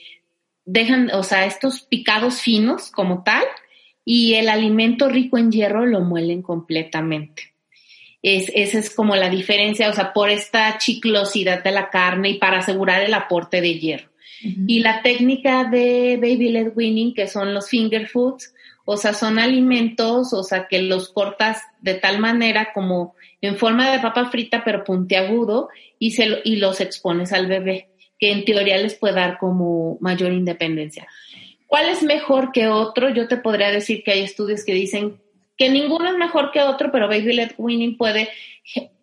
[0.66, 3.44] dejan, o sea, estos picados finos como tal
[4.06, 7.54] y el alimento rico en hierro lo muelen completamente.
[8.22, 12.38] Es, esa es como la diferencia, o sea, por esta chiclosidad de la carne y
[12.38, 14.10] para asegurar el aporte de hierro.
[14.42, 18.54] Y la técnica de baby led weaning, que son los finger foods,
[18.92, 23.92] o sea, son alimentos, o sea, que los cortas de tal manera como en forma
[23.92, 28.80] de papa frita, pero puntiagudo, y, se, y los expones al bebé, que en teoría
[28.80, 31.08] les puede dar como mayor independencia.
[31.68, 33.10] ¿Cuál es mejor que otro?
[33.10, 35.22] Yo te podría decir que hay estudios que dicen
[35.56, 38.30] que ninguno es mejor que otro, pero baby led weaning puede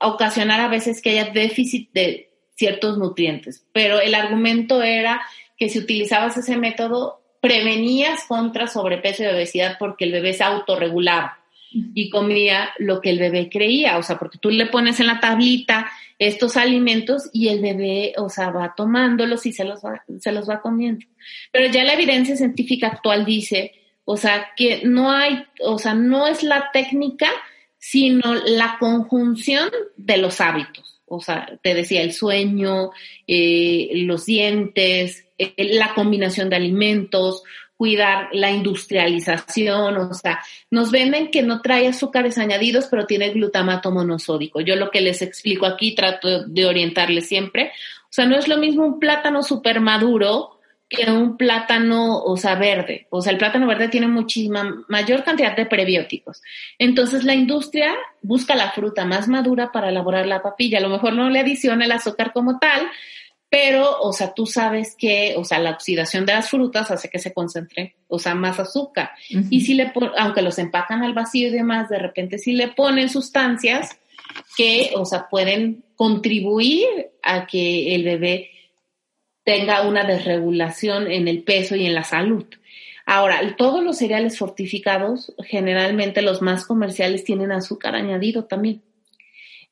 [0.00, 3.64] ocasionar a veces que haya déficit de ciertos nutrientes.
[3.72, 5.22] Pero el argumento era
[5.56, 11.38] que si utilizabas ese método, prevenías contra sobrepeso y obesidad porque el bebé se autorregulaba
[11.94, 15.20] y comía lo que el bebé creía, o sea, porque tú le pones en la
[15.20, 20.32] tablita estos alimentos y el bebé, o sea, va tomándolos y se los va, se
[20.32, 21.04] los va comiendo.
[21.52, 23.72] Pero ya la evidencia científica actual dice,
[24.06, 27.28] o sea, que no hay, o sea, no es la técnica
[27.78, 31.00] sino la conjunción de los hábitos.
[31.06, 32.90] O sea, te decía, el sueño,
[33.28, 35.25] eh, los dientes,
[35.56, 37.42] la combinación de alimentos,
[37.76, 43.90] cuidar la industrialización, o sea, nos venden que no trae azúcares añadidos, pero tiene glutamato
[43.90, 44.60] monosódico.
[44.60, 47.72] Yo lo que les explico aquí, trato de orientarles siempre,
[48.04, 50.52] o sea, no es lo mismo un plátano súper maduro
[50.88, 53.08] que un plátano, o sea, verde.
[53.10, 56.42] O sea, el plátano verde tiene muchísima mayor cantidad de prebióticos.
[56.78, 60.78] Entonces, la industria busca la fruta más madura para elaborar la papilla.
[60.78, 62.88] A lo mejor no le adiciona el azúcar como tal,
[63.58, 67.18] pero, o sea, tú sabes que, o sea, la oxidación de las frutas hace que
[67.18, 69.12] se concentre, o sea, más azúcar.
[69.30, 73.08] Y si le, aunque los empacan al vacío y demás, de repente si le ponen
[73.08, 73.98] sustancias
[74.58, 76.86] que, o sea, pueden contribuir
[77.22, 78.50] a que el bebé
[79.42, 82.44] tenga una desregulación en el peso y en la salud.
[83.06, 88.82] Ahora, todos los cereales fortificados, generalmente los más comerciales, tienen azúcar añadido también.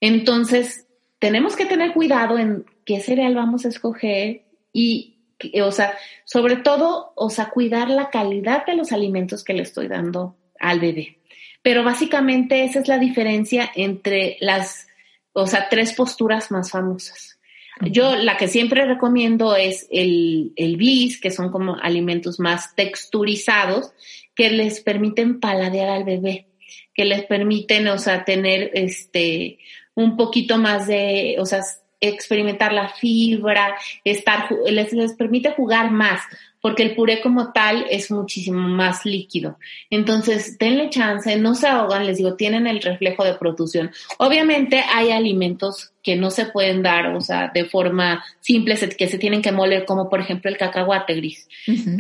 [0.01, 0.87] Entonces,
[1.19, 5.17] tenemos que tener cuidado en qué cereal vamos a escoger y,
[5.63, 9.89] o sea, sobre todo, o sea, cuidar la calidad de los alimentos que le estoy
[9.89, 11.19] dando al bebé.
[11.63, 14.87] Pero básicamente esa es la diferencia entre las,
[15.33, 17.39] o sea, tres posturas más famosas.
[17.81, 23.93] Yo la que siempre recomiendo es el, el bliss, que son como alimentos más texturizados,
[24.35, 26.47] que les permiten paladear al bebé,
[26.95, 29.59] que les permiten, o sea, tener este
[29.95, 31.63] un poquito más de, o sea,
[32.09, 36.23] experimentar la fibra, estar, les, les permite jugar más,
[36.65, 39.59] porque el puré como tal es muchísimo más líquido.
[39.91, 43.91] Entonces, denle chance, no se ahogan, les digo, tienen el reflejo de producción.
[44.17, 49.19] Obviamente hay alimentos que no se pueden dar, o sea, de forma simple, que se
[49.19, 51.49] tienen que moler, como por ejemplo el cacahuate gris.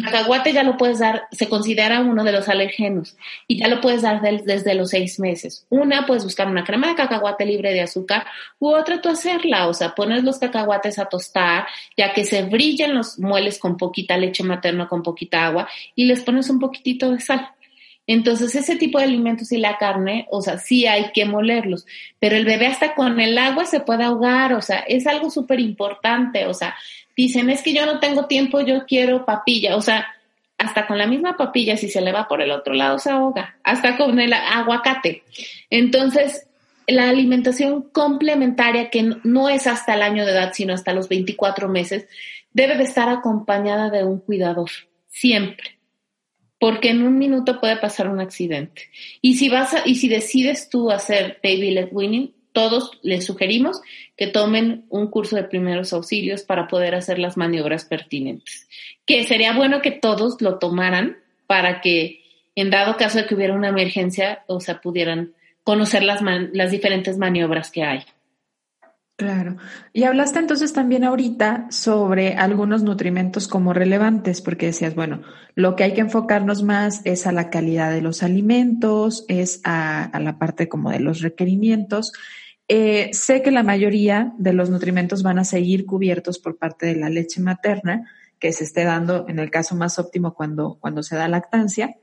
[0.04, 3.16] Cacahuate ya lo puedes dar, se considera uno de los alergenos
[3.48, 5.66] y ya lo puedes dar desde los seis meses.
[5.70, 8.26] Una, puedes buscar una crema de cacahuate libre de azúcar
[8.58, 12.94] u otra tú hacerla, o sea, pones los cacahuates a tostar, ya que se brillen
[12.94, 17.20] los mueles con poquita leche materna, con poquita agua y les pones un poquitito de
[17.20, 17.48] sal.
[18.06, 21.86] Entonces, ese tipo de alimentos y la carne, o sea, sí hay que molerlos,
[22.18, 25.58] pero el bebé hasta con el agua se puede ahogar, o sea, es algo súper
[25.58, 26.74] importante, o sea,
[27.16, 30.06] dicen, es que yo no tengo tiempo, yo quiero papilla, o sea,
[30.58, 33.56] hasta con la misma papilla, si se le va por el otro lado, se ahoga,
[33.64, 35.22] hasta con el aguacate.
[35.70, 36.46] Entonces,
[36.86, 41.68] la alimentación complementaria, que no es hasta el año de edad, sino hasta los 24
[41.68, 42.06] meses,
[42.54, 44.70] debe de estar acompañada de un cuidador,
[45.08, 45.74] siempre
[46.64, 48.88] porque en un minuto puede pasar un accidente.
[49.20, 53.82] Y si vas y si decides tú hacer baby led winning, todos les sugerimos
[54.16, 58.66] que tomen un curso de primeros auxilios para poder hacer las maniobras pertinentes.
[59.04, 62.22] Que sería bueno que todos lo tomaran para que
[62.54, 67.18] en dado caso de que hubiera una emergencia, o sea, pudieran conocer las, las diferentes
[67.18, 68.04] maniobras que hay.
[69.16, 69.58] Claro.
[69.92, 75.22] Y hablaste entonces también ahorita sobre algunos nutrimentos como relevantes, porque decías, bueno,
[75.54, 80.10] lo que hay que enfocarnos más es a la calidad de los alimentos, es a,
[80.20, 82.12] la parte como de los requerimientos.
[82.66, 86.96] Eh, sé que la mayoría de los nutrimentos van a seguir cubiertos por parte de
[86.96, 91.14] la leche materna, que se esté dando en el caso más óptimo cuando, cuando se
[91.14, 91.98] da lactancia,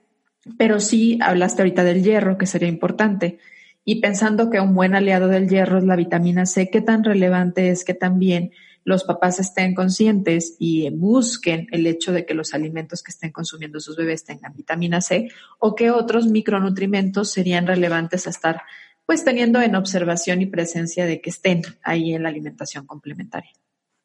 [0.58, 3.38] pero sí hablaste ahorita del hierro, que sería importante.
[3.84, 7.70] Y pensando que un buen aliado del hierro es la vitamina C, ¿qué tan relevante
[7.70, 8.52] es que también
[8.84, 13.80] los papás estén conscientes y busquen el hecho de que los alimentos que estén consumiendo
[13.80, 18.62] sus bebés tengan vitamina C o qué otros micronutrimentos serían relevantes a estar
[19.06, 23.52] pues teniendo en observación y presencia de que estén ahí en la alimentación complementaria?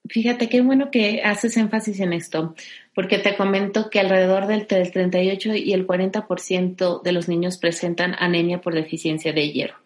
[0.08, 2.54] Fíjate qué bueno que haces énfasis en esto,
[2.96, 8.62] porque te comento que alrededor del, 38 y el 40% de los niños presentan anemia
[8.62, 9.76] por deficiencia de hierro.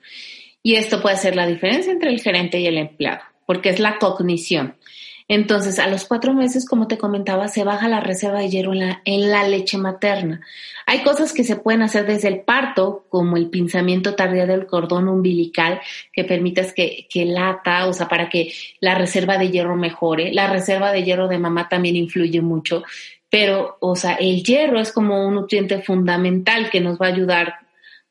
[0.62, 3.98] Y esto puede ser la diferencia entre el gerente y el empleado, porque es la
[3.98, 4.76] cognición.
[5.32, 9.30] Entonces, a los cuatro meses, como te comentaba, se baja la reserva de hierro en
[9.30, 10.40] la, leche materna.
[10.86, 15.08] Hay cosas que se pueden hacer desde el parto, como el pinzamiento tardío del cordón
[15.08, 15.80] umbilical,
[16.12, 20.32] que permitas que, que lata, o sea, para que la reserva de hierro mejore.
[20.32, 22.82] La reserva de hierro de mamá también influye mucho,
[23.30, 27.54] pero, o sea, el hierro es como un nutriente fundamental que nos va a ayudar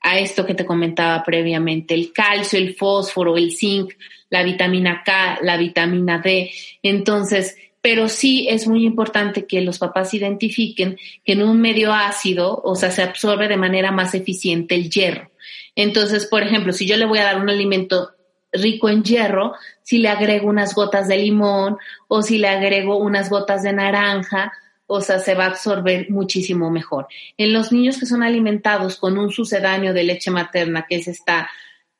[0.02, 3.94] a esto que te comentaba previamente, el calcio, el fósforo, el zinc,
[4.30, 6.52] la vitamina K, la vitamina D.
[6.84, 12.62] Entonces, pero sí es muy importante que los papás identifiquen que en un medio ácido,
[12.64, 15.32] o sea, se absorbe de manera más eficiente el hierro.
[15.76, 18.12] Entonces, por ejemplo, si yo le voy a dar un alimento
[18.52, 21.78] rico en hierro, si le agrego unas gotas de limón
[22.08, 24.52] o si le agrego unas gotas de naranja,
[24.92, 27.08] o sea, se va a absorber muchísimo mejor.
[27.38, 31.48] En los niños que son alimentados con un sucedáneo de leche materna, que es esta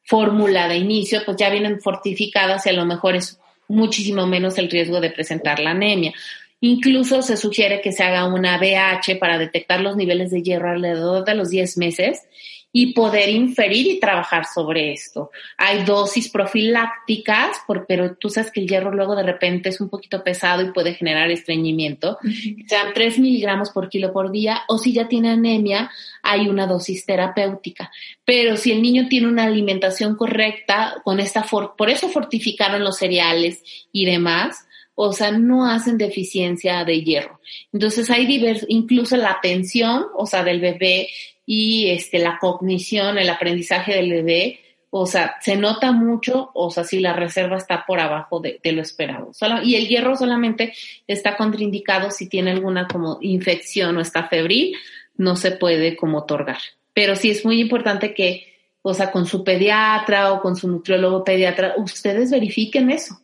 [0.04, 4.72] fórmula de inicio, pues ya vienen fortificadas y a lo mejor es muchísimo menos el
[4.72, 6.14] riesgo de presentar la anemia.
[6.62, 11.26] Incluso se sugiere que se haga una BH para detectar los niveles de hierro alrededor
[11.26, 12.24] de los 10 meses
[12.72, 15.32] y poder inferir y trabajar sobre esto.
[15.58, 17.58] Hay dosis profilácticas,
[17.88, 20.94] pero tú sabes que el hierro luego de repente es un poquito pesado y puede
[20.94, 22.20] generar estreñimiento.
[22.68, 25.90] Sean 3 miligramos por kilo por día o si ya tiene anemia,
[26.22, 27.92] hay una dosis terapéutica.
[28.24, 33.64] Pero si el niño tiene una alimentación correcta, con esta por eso fortificaron los cereales
[33.92, 34.68] y demás,
[35.02, 37.40] o sea, no hacen deficiencia de hierro.
[37.72, 41.08] Entonces hay diversos, incluso la atención, o sea, del bebé
[41.52, 44.60] y este, la cognición, el aprendizaje del bebé,
[44.92, 48.84] o sea, se nota mucho, o sea, si la reserva está por abajo de, lo
[48.84, 49.32] esperado.
[49.64, 50.74] y el hierro solamente
[51.08, 54.78] está contraindicado si tiene alguna como infección o está febril,
[55.18, 56.60] no se puede como otorgar.
[56.94, 58.46] Pero sí es muy importante que,
[58.84, 63.22] o sea, con su pediatra o con su nutriólogo pediatra, ustedes verifiquen eso,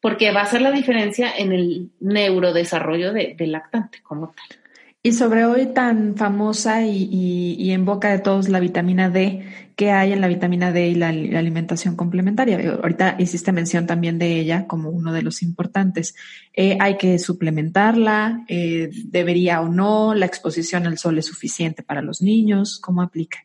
[0.00, 4.58] porque va a ser la diferencia en el neurodesarrollo del lactante como tal.
[5.00, 9.44] Y sobre hoy tan famosa y, en boca de todos la vitamina D,
[9.76, 12.58] ¿qué hay en la vitamina D y la, alimentación complementaria?
[12.82, 16.16] Ahorita hiciste mención también de ella como uno de los importantes.
[16.52, 18.44] Eh, ¿Hay que suplementarla?
[18.48, 20.14] Eh, ¿Debería o no?
[20.14, 22.80] ¿La exposición al sol es suficiente para los niños?
[22.80, 23.44] ¿Cómo aplica?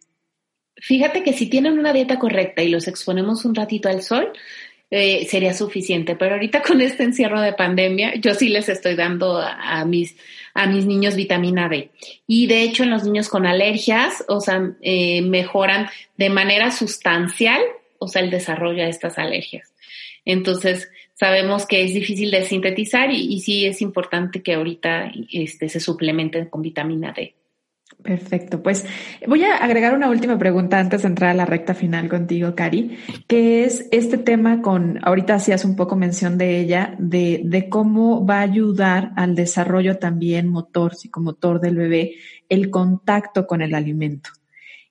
[0.76, 4.34] Fíjate que si tienen una dieta correcta y los exponemos un ratito al sol,
[4.96, 6.16] eh, sería suficiente.
[6.16, 10.16] Pero ahorita con este encierro de pandemia, yo sí les estoy dando a mis
[10.54, 11.90] a mis niños vitamina D.
[12.28, 17.62] Y de hecho en los niños con alergias, o sea, eh, mejoran de manera sustancial,
[17.98, 19.74] o sea, el desarrollo de estas alergias.
[20.26, 25.70] Entonces, sabemos que es difícil de sintetizar y, y sí es importante que ahorita este,
[25.70, 27.34] se suplementen con vitamina D.
[28.02, 28.62] Perfecto.
[28.62, 28.86] Pues
[29.28, 32.98] voy a agregar una última pregunta antes de entrar a la recta final contigo, Cari,
[33.28, 38.26] que es este tema con, ahorita hacías un poco mención de ella, de, de cómo
[38.26, 42.16] va a ayudar al desarrollo también motor, psicomotor del bebé,
[42.50, 44.32] el contacto con el alimento.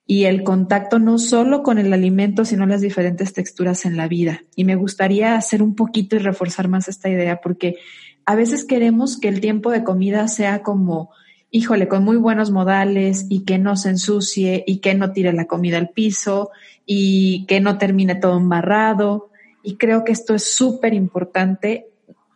[0.05, 4.43] Y el contacto no solo con el alimento, sino las diferentes texturas en la vida.
[4.55, 7.77] Y me gustaría hacer un poquito y reforzar más esta idea, porque
[8.25, 11.11] a veces queremos que el tiempo de comida sea como,
[11.53, 15.45] híjole, con muy buenos modales y que no se ensucie y que no tire la
[15.45, 16.49] comida al piso
[16.83, 19.29] y que no termine todo embarrado.
[19.61, 21.85] Y creo que esto es súper importante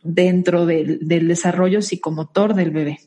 [0.03, 2.99] dentro del, desarrollo psicomotor del bebé.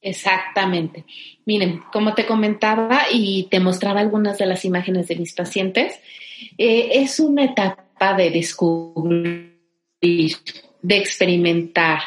[0.00, 1.04] Exactamente.
[1.44, 5.98] Miren, como te comentaba y te mostraba algunas de las imágenes de mis pacientes,
[6.56, 9.58] eh, es una etapa de descubrir,
[10.00, 11.98] de experimentar,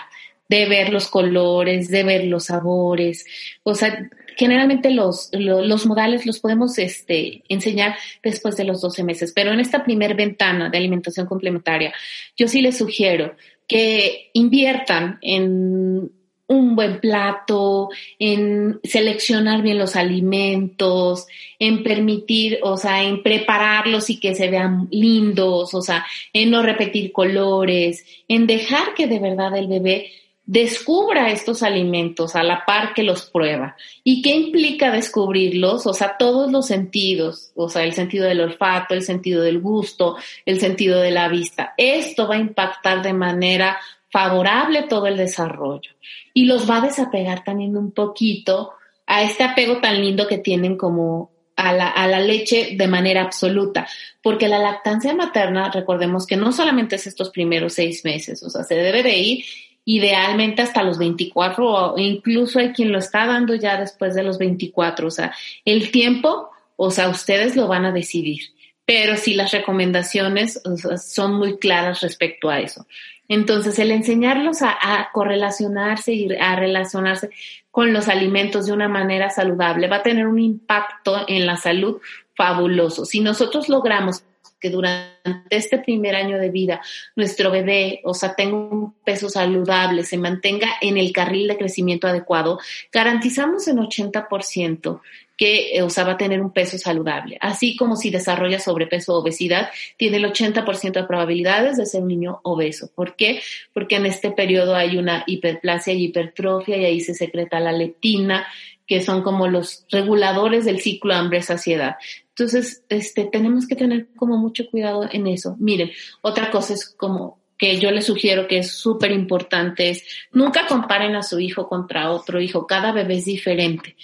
[0.54, 3.26] de ver los colores, de ver los sabores.
[3.64, 9.32] O sea, generalmente los, los, modales los podemos este, enseñar después de los 12 meses,
[9.36, 11.92] pero en esta primer ventana de alimentación complementaria,
[12.38, 13.36] yo sí les sugiero
[13.68, 16.12] que inviertan en
[16.46, 17.90] un buen plato,
[18.20, 21.26] en seleccionar bien los alimentos,
[21.58, 26.62] en permitir, o sea, en prepararlos y que se vean lindos, o sea, en no
[26.62, 30.12] repetir colores, en dejar que de verdad el bebé
[30.46, 33.78] descubra estos alimentos a la par que los prueba.
[34.04, 35.88] ¿Y qué implica descubrirlos?
[35.88, 40.18] O sea, todos los sentidos, o sea, el sentido del olfato, el sentido del gusto,
[40.46, 41.74] el sentido de la vista.
[41.78, 43.78] Esto va a impactar de manera
[44.10, 45.92] favorable todo el desarrollo
[46.34, 48.74] y los va a desapegar también un poquito
[49.08, 53.22] a este apego tan lindo que tienen como a la, a la, leche de manera
[53.22, 53.88] absoluta,
[54.24, 58.64] porque la lactancia materna, recordemos que no solamente es estos primeros seis meses, o sea,
[58.64, 59.46] se debe de ir
[59.86, 64.38] idealmente hasta los 24 o incluso hay quien lo está dando ya después de los
[64.38, 65.08] 24.
[65.08, 65.34] O sea,
[65.66, 68.42] el tiempo, o sea, ustedes lo van a decidir,
[68.86, 70.62] pero sí las recomendaciones
[71.04, 72.86] son muy claras respecto a eso.
[73.30, 77.30] Entonces, el enseñarlos a, correlacionarse y a relacionarse
[77.72, 82.00] con los alimentos de una manera saludable va a tener un impacto en la salud
[82.36, 83.06] fabuloso.
[83.06, 84.24] Si nosotros logramos
[84.64, 85.14] que durante
[85.50, 86.80] este primer año de vida
[87.18, 92.08] nuestro bebé, o sea, tenga un peso saludable, se mantenga en el carril de crecimiento
[92.08, 92.60] adecuado,
[92.90, 95.02] garantizamos en 80%
[95.36, 97.38] que, o sea, va a tener un peso saludable.
[97.42, 102.08] Así como si desarrolla sobrepeso o obesidad, tiene el 80% de probabilidades de ser un
[102.08, 102.90] niño obeso.
[102.96, 103.42] ¿Por qué?
[103.74, 108.48] Porque en este periodo hay una hiperplasia y hipertrofia y ahí se secreta la leptina,
[108.88, 111.96] que son como los reguladores del ciclo hambre-saciedad.
[112.30, 115.56] Entonces, este, tenemos que tener como mucho cuidado en eso.
[115.60, 120.68] Miren, otra cosa es como que yo les sugiero que es súper importante es nunca
[120.68, 123.96] comparen a su hijo contra otro hijo, cada bebé es diferente.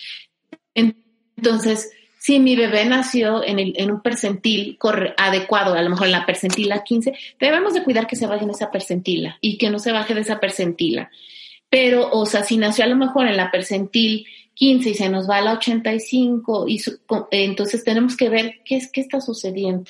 [0.73, 4.77] Entonces, si mi bebé nació en, el, en un percentil
[5.17, 8.49] adecuado, a lo mejor en la percentila 15, debemos de cuidar que se vaya en
[8.49, 11.09] esa percentila y que no se baje de esa percentila.
[11.69, 14.25] Pero, o sea, si nació a lo mejor en la percentil
[14.59, 16.81] 15 y se nos va a la 85, y
[17.31, 19.89] entonces tenemos que ver qué es qué está sucediendo.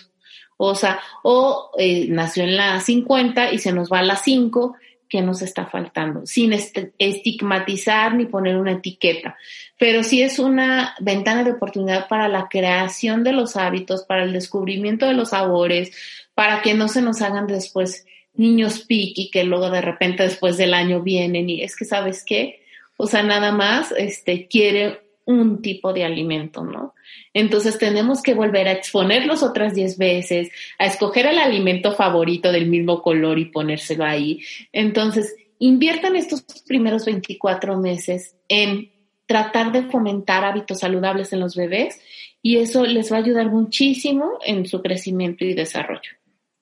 [0.58, 4.76] O sea, o eh, nació en la 50 y se nos va a la 5,
[5.10, 9.36] que nos está faltando, sin estigmatizar ni poner una etiqueta.
[9.80, 14.34] Pero sí es una ventana de oportunidad para la creación de los hábitos, para el
[14.34, 15.92] descubrimiento de los sabores,
[16.36, 18.06] para que no se nos hagan después
[18.36, 22.62] niños piqui que luego de repente después del año vienen y es que sabes qué,
[23.02, 26.96] o sea, nada más este quiere un tipo de alimento, ¿no?
[27.34, 32.68] Entonces tenemos que volver a exponerlos otras 10 veces, a escoger el alimento favorito del
[32.68, 34.42] mismo color y ponérselo ahí.
[34.74, 38.92] Entonces, inviertan estos primeros 24 meses en
[39.26, 42.02] tratar de fomentar hábitos saludables en los bebés
[42.42, 46.12] y eso les va a ayudar muchísimo en su crecimiento y desarrollo.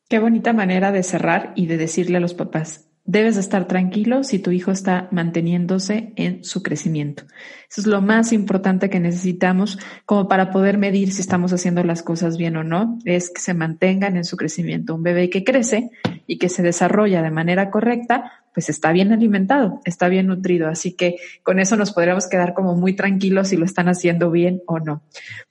[0.07, 4.37] Qué bonita manera de cerrar y de decirle a los papás, Debes estar tranquilo si
[4.37, 7.23] tu hijo está manteniéndose en su crecimiento.
[7.69, 12.03] Eso es lo más importante que necesitamos como para poder medir si estamos haciendo las
[12.03, 14.93] cosas bien o no, es que se mantengan en su crecimiento.
[14.93, 15.89] Un bebé que crece
[16.28, 20.67] y que se desarrolla de manera correcta pues está bien alimentado, está bien nutrido.
[20.67, 24.63] Así que con eso nos podríamos quedar como muy tranquilos si lo están haciendo bien
[24.65, 25.03] o no.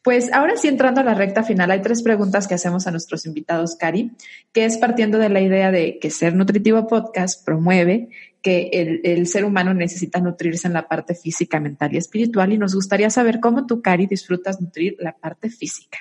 [0.02, 3.24] Pues ahora sí, entrando a la recta final, hay tres preguntas que hacemos a nuestros
[3.24, 4.10] invitados, Cari,
[4.52, 8.08] que es partiendo de la idea de que Ser Nutritivo Podcast promueve
[8.42, 8.70] que
[9.04, 12.52] el, ser humano necesita nutrirse en la parte física, mental y espiritual.
[12.52, 15.98] Y nos gustaría saber cómo tú, Cari, disfrutas nutrir la parte física.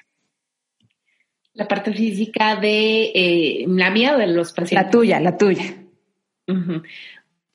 [1.56, 4.86] La parte física de eh, la mía o de los pacientes.
[4.86, 5.64] La tuya, la tuya.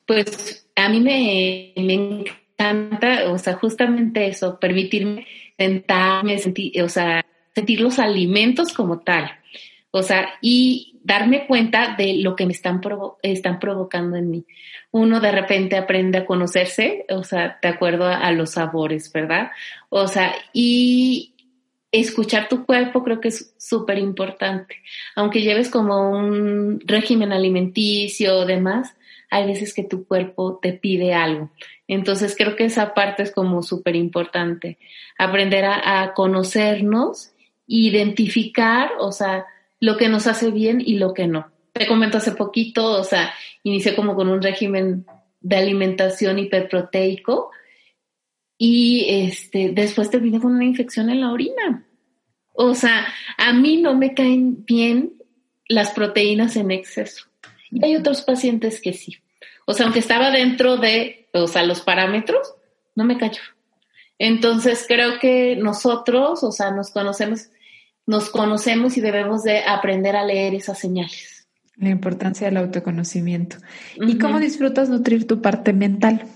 [0.06, 5.26] Pues a mí me, encanta, o sea, justamente eso, permitirme
[5.56, 7.24] sentarme, sentir, o sea,
[7.54, 9.30] sentir los alimentos como tal,
[9.90, 12.80] o sea, y darme cuenta de lo que me están,
[13.22, 14.44] están provocando en mí.
[14.90, 19.50] Uno de repente aprende a conocerse, o sea, de acuerdo a los sabores, ¿verdad?
[19.88, 21.34] O sea, y
[21.92, 24.76] escuchar tu cuerpo creo que es súper importante.
[25.16, 28.94] Aunque lleves como un régimen alimenticio o demás,
[29.30, 31.50] hay veces que tu cuerpo te pide algo.
[31.88, 34.78] Entonces creo que esa parte es como súper importante.
[35.18, 37.32] Aprender a, conocernos,
[37.66, 39.46] identificar, o sea,
[39.78, 41.50] lo que nos hace bien y lo que no.
[41.72, 43.32] Te comento hace poquito, o sea,
[43.62, 45.06] inicié como con un régimen
[45.40, 47.50] de alimentación hiperproteico
[48.62, 51.86] y este, después terminé con una infección en la orina.
[52.52, 53.06] O sea,
[53.38, 55.14] a mí no me caen bien
[55.66, 57.24] las proteínas en exceso.
[57.70, 59.16] Y hay otros pacientes que sí.
[59.64, 62.54] O sea, aunque estaba dentro de, o sea, los parámetros,
[62.94, 63.40] no me cayó.
[64.18, 67.48] Entonces creo que nosotros, o sea, nos conocemos,
[68.04, 71.48] nos conocemos y debemos de aprender a leer esas señales.
[71.76, 73.56] La importancia del autoconocimiento.
[73.94, 76.26] ¿Y cómo disfrutas nutrir tu parte mental?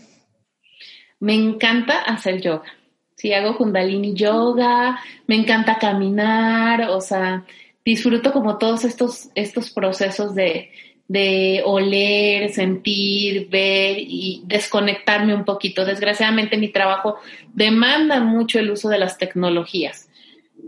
[1.25, 2.71] Me encanta hacer yoga.
[3.17, 7.47] Sí, hago kundalini yoga, me encanta caminar, o sea,
[7.83, 10.71] disfruto como todos estos, estos procesos de,
[11.09, 15.87] de oler, sentir, ver y desconectarme un poquito.
[15.87, 17.17] Desgraciadamente mi trabajo
[17.55, 20.11] demanda mucho el uso de las tecnologías.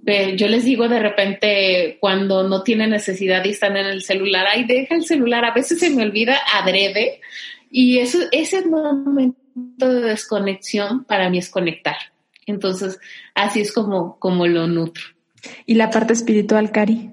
[0.06, 4.46] Pero yo les digo de repente cuando no tienen necesidad y están en el celular,
[4.50, 7.20] ay, deja el celular, a veces se me olvida adrede
[7.70, 11.96] y eso, ese momento de desconexión para mí es conectar.
[12.46, 13.00] Entonces,
[13.34, 15.02] así es como, como lo nutro.
[15.64, 17.10] ¿Y la parte espiritual, Cari?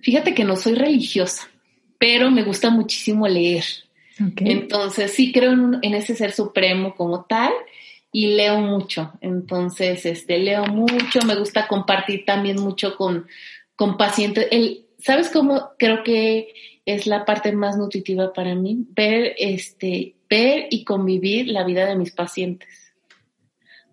[0.00, 1.48] Fíjate que no soy religiosa,
[1.98, 3.64] pero me gusta muchísimo leer.
[4.36, 7.52] Entonces, sí creo en, ese ser supremo como tal
[8.12, 9.12] y leo mucho.
[9.20, 13.26] Entonces, este, leo mucho, me gusta compartir también mucho con,
[13.74, 14.46] con pacientes.
[14.52, 16.54] El, ¿Sabes cómo creo que
[16.86, 18.86] es la parte más nutritiva para mí?
[18.94, 22.84] Ver, este, ver y convivir la vida de mis pacientes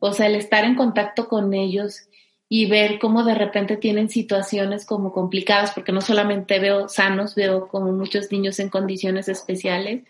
[0.04, 2.08] o sea, el estar en contacto con ellos
[2.50, 7.68] y ver cómo de repente tienen situaciones como complicadas, porque no solamente veo sanos, veo
[7.68, 10.02] como muchos niños en condiciones especiales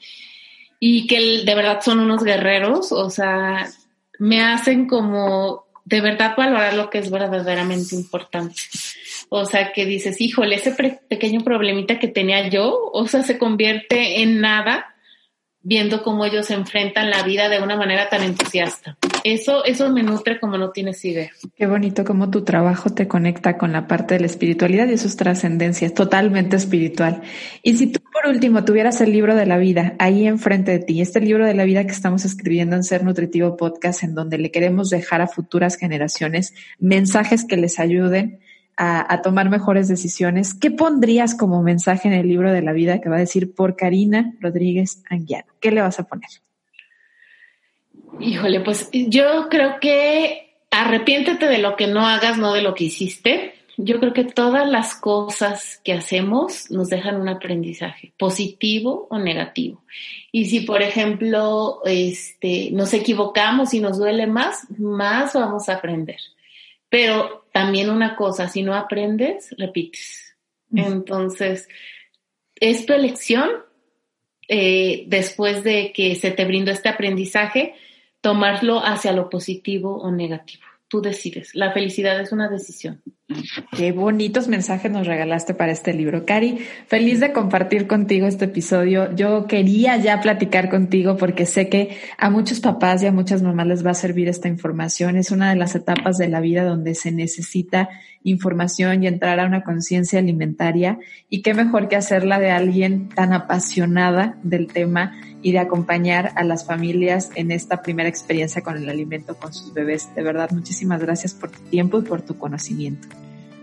[0.79, 3.67] y que de verdad son unos guerreros, o sea,
[4.17, 8.61] me hacen como de verdad valorar lo que es verdaderamente importante.
[9.27, 10.71] O sea, que dices, híjole, ese
[11.09, 14.90] pequeño problemita que tenía yo, o sea, se convierte en nada
[15.63, 18.97] viendo cómo ellos enfrentan la vida de una manera tan entusiasta.
[19.23, 21.29] Eso, eso me nutre como no tienes idea.
[21.55, 25.07] Qué bonito cómo tu trabajo te conecta con la parte de la espiritualidad y eso
[25.07, 27.21] es trascendencia, totalmente espiritual.
[27.61, 31.01] Y si tú por último tuvieras el libro de la vida ahí enfrente de ti,
[31.01, 34.51] este libro de la vida que estamos escribiendo en Ser Nutritivo Podcast, en donde le
[34.51, 38.39] queremos dejar a futuras generaciones mensajes que les ayuden
[38.77, 43.09] a, tomar mejores decisiones, ¿qué pondrías como mensaje en el libro de la vida que
[43.09, 45.51] va a decir por Karina Rodríguez Anguiano?
[45.59, 46.29] ¿Qué le vas a poner?
[48.19, 52.85] Híjole, pues yo creo que arrepiéntete de lo que no hagas, no de lo que
[52.85, 53.53] hiciste.
[53.77, 59.83] Yo creo que todas las cosas que hacemos nos dejan un aprendizaje, positivo o negativo.
[60.31, 66.17] Y si, por ejemplo, este, nos equivocamos y nos duele más, más vamos a aprender.
[66.91, 70.35] Pero también una cosa, si no aprendes, repites.
[70.75, 71.69] Entonces,
[72.55, 73.49] es tu elección
[74.49, 77.75] eh, después de que se te brindó este aprendizaje,
[78.19, 80.63] tomarlo hacia lo positivo o negativo.
[80.91, 81.51] Tú decides.
[81.53, 83.01] La felicidad es una decisión.
[83.77, 86.25] Qué bonitos mensajes nos regalaste para este libro.
[86.25, 89.15] Cari, feliz de compartir contigo este episodio.
[89.15, 93.67] Yo quería ya platicar contigo porque sé que a muchos papás y a muchas mamás
[93.67, 95.15] les va a servir esta información.
[95.15, 97.87] Es una de las etapas de la vida donde se necesita
[98.23, 100.99] información y entrar a una conciencia alimentaria.
[101.29, 106.43] Y qué mejor que hacerla de alguien tan apasionada del tema y de acompañar a
[106.43, 110.13] las familias en esta primera experiencia con el alimento con sus bebés.
[110.15, 113.07] De verdad, muchísimas gracias por tu tiempo y por tu conocimiento.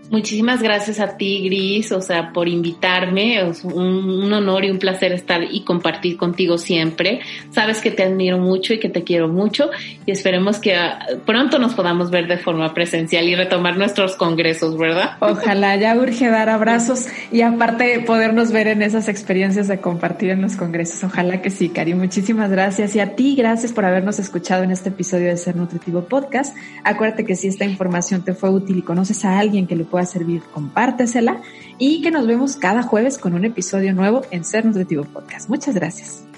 [0.09, 3.47] Muchísimas gracias a ti, Gris, o sea, por invitarme.
[3.47, 7.19] Es un, honor y un placer estar y compartir contigo siempre.
[7.51, 9.69] Sabes que te admiro mucho y que te quiero mucho
[10.07, 14.77] y esperemos que ah, pronto nos podamos ver de forma presencial y retomar nuestros congresos,
[14.77, 15.11] ¿verdad?
[15.19, 20.41] Ojalá, ya urge dar abrazos y aparte podernos ver en esas experiencias de compartir en
[20.41, 21.03] los congresos.
[21.03, 21.93] Ojalá que sí, Cari.
[21.93, 26.01] Muchísimas gracias y a ti, gracias por habernos escuchado en este episodio de Ser Nutritivo
[26.05, 26.55] Podcast.
[26.83, 29.98] Acuérdate que si esta información te fue útil y conoces a alguien que le pueda
[30.01, 31.41] a servir, compártesela
[31.77, 35.49] y que nos vemos cada jueves con un episodio nuevo en Ser Nutritivo Podcast.
[35.49, 36.28] Muchas gracias.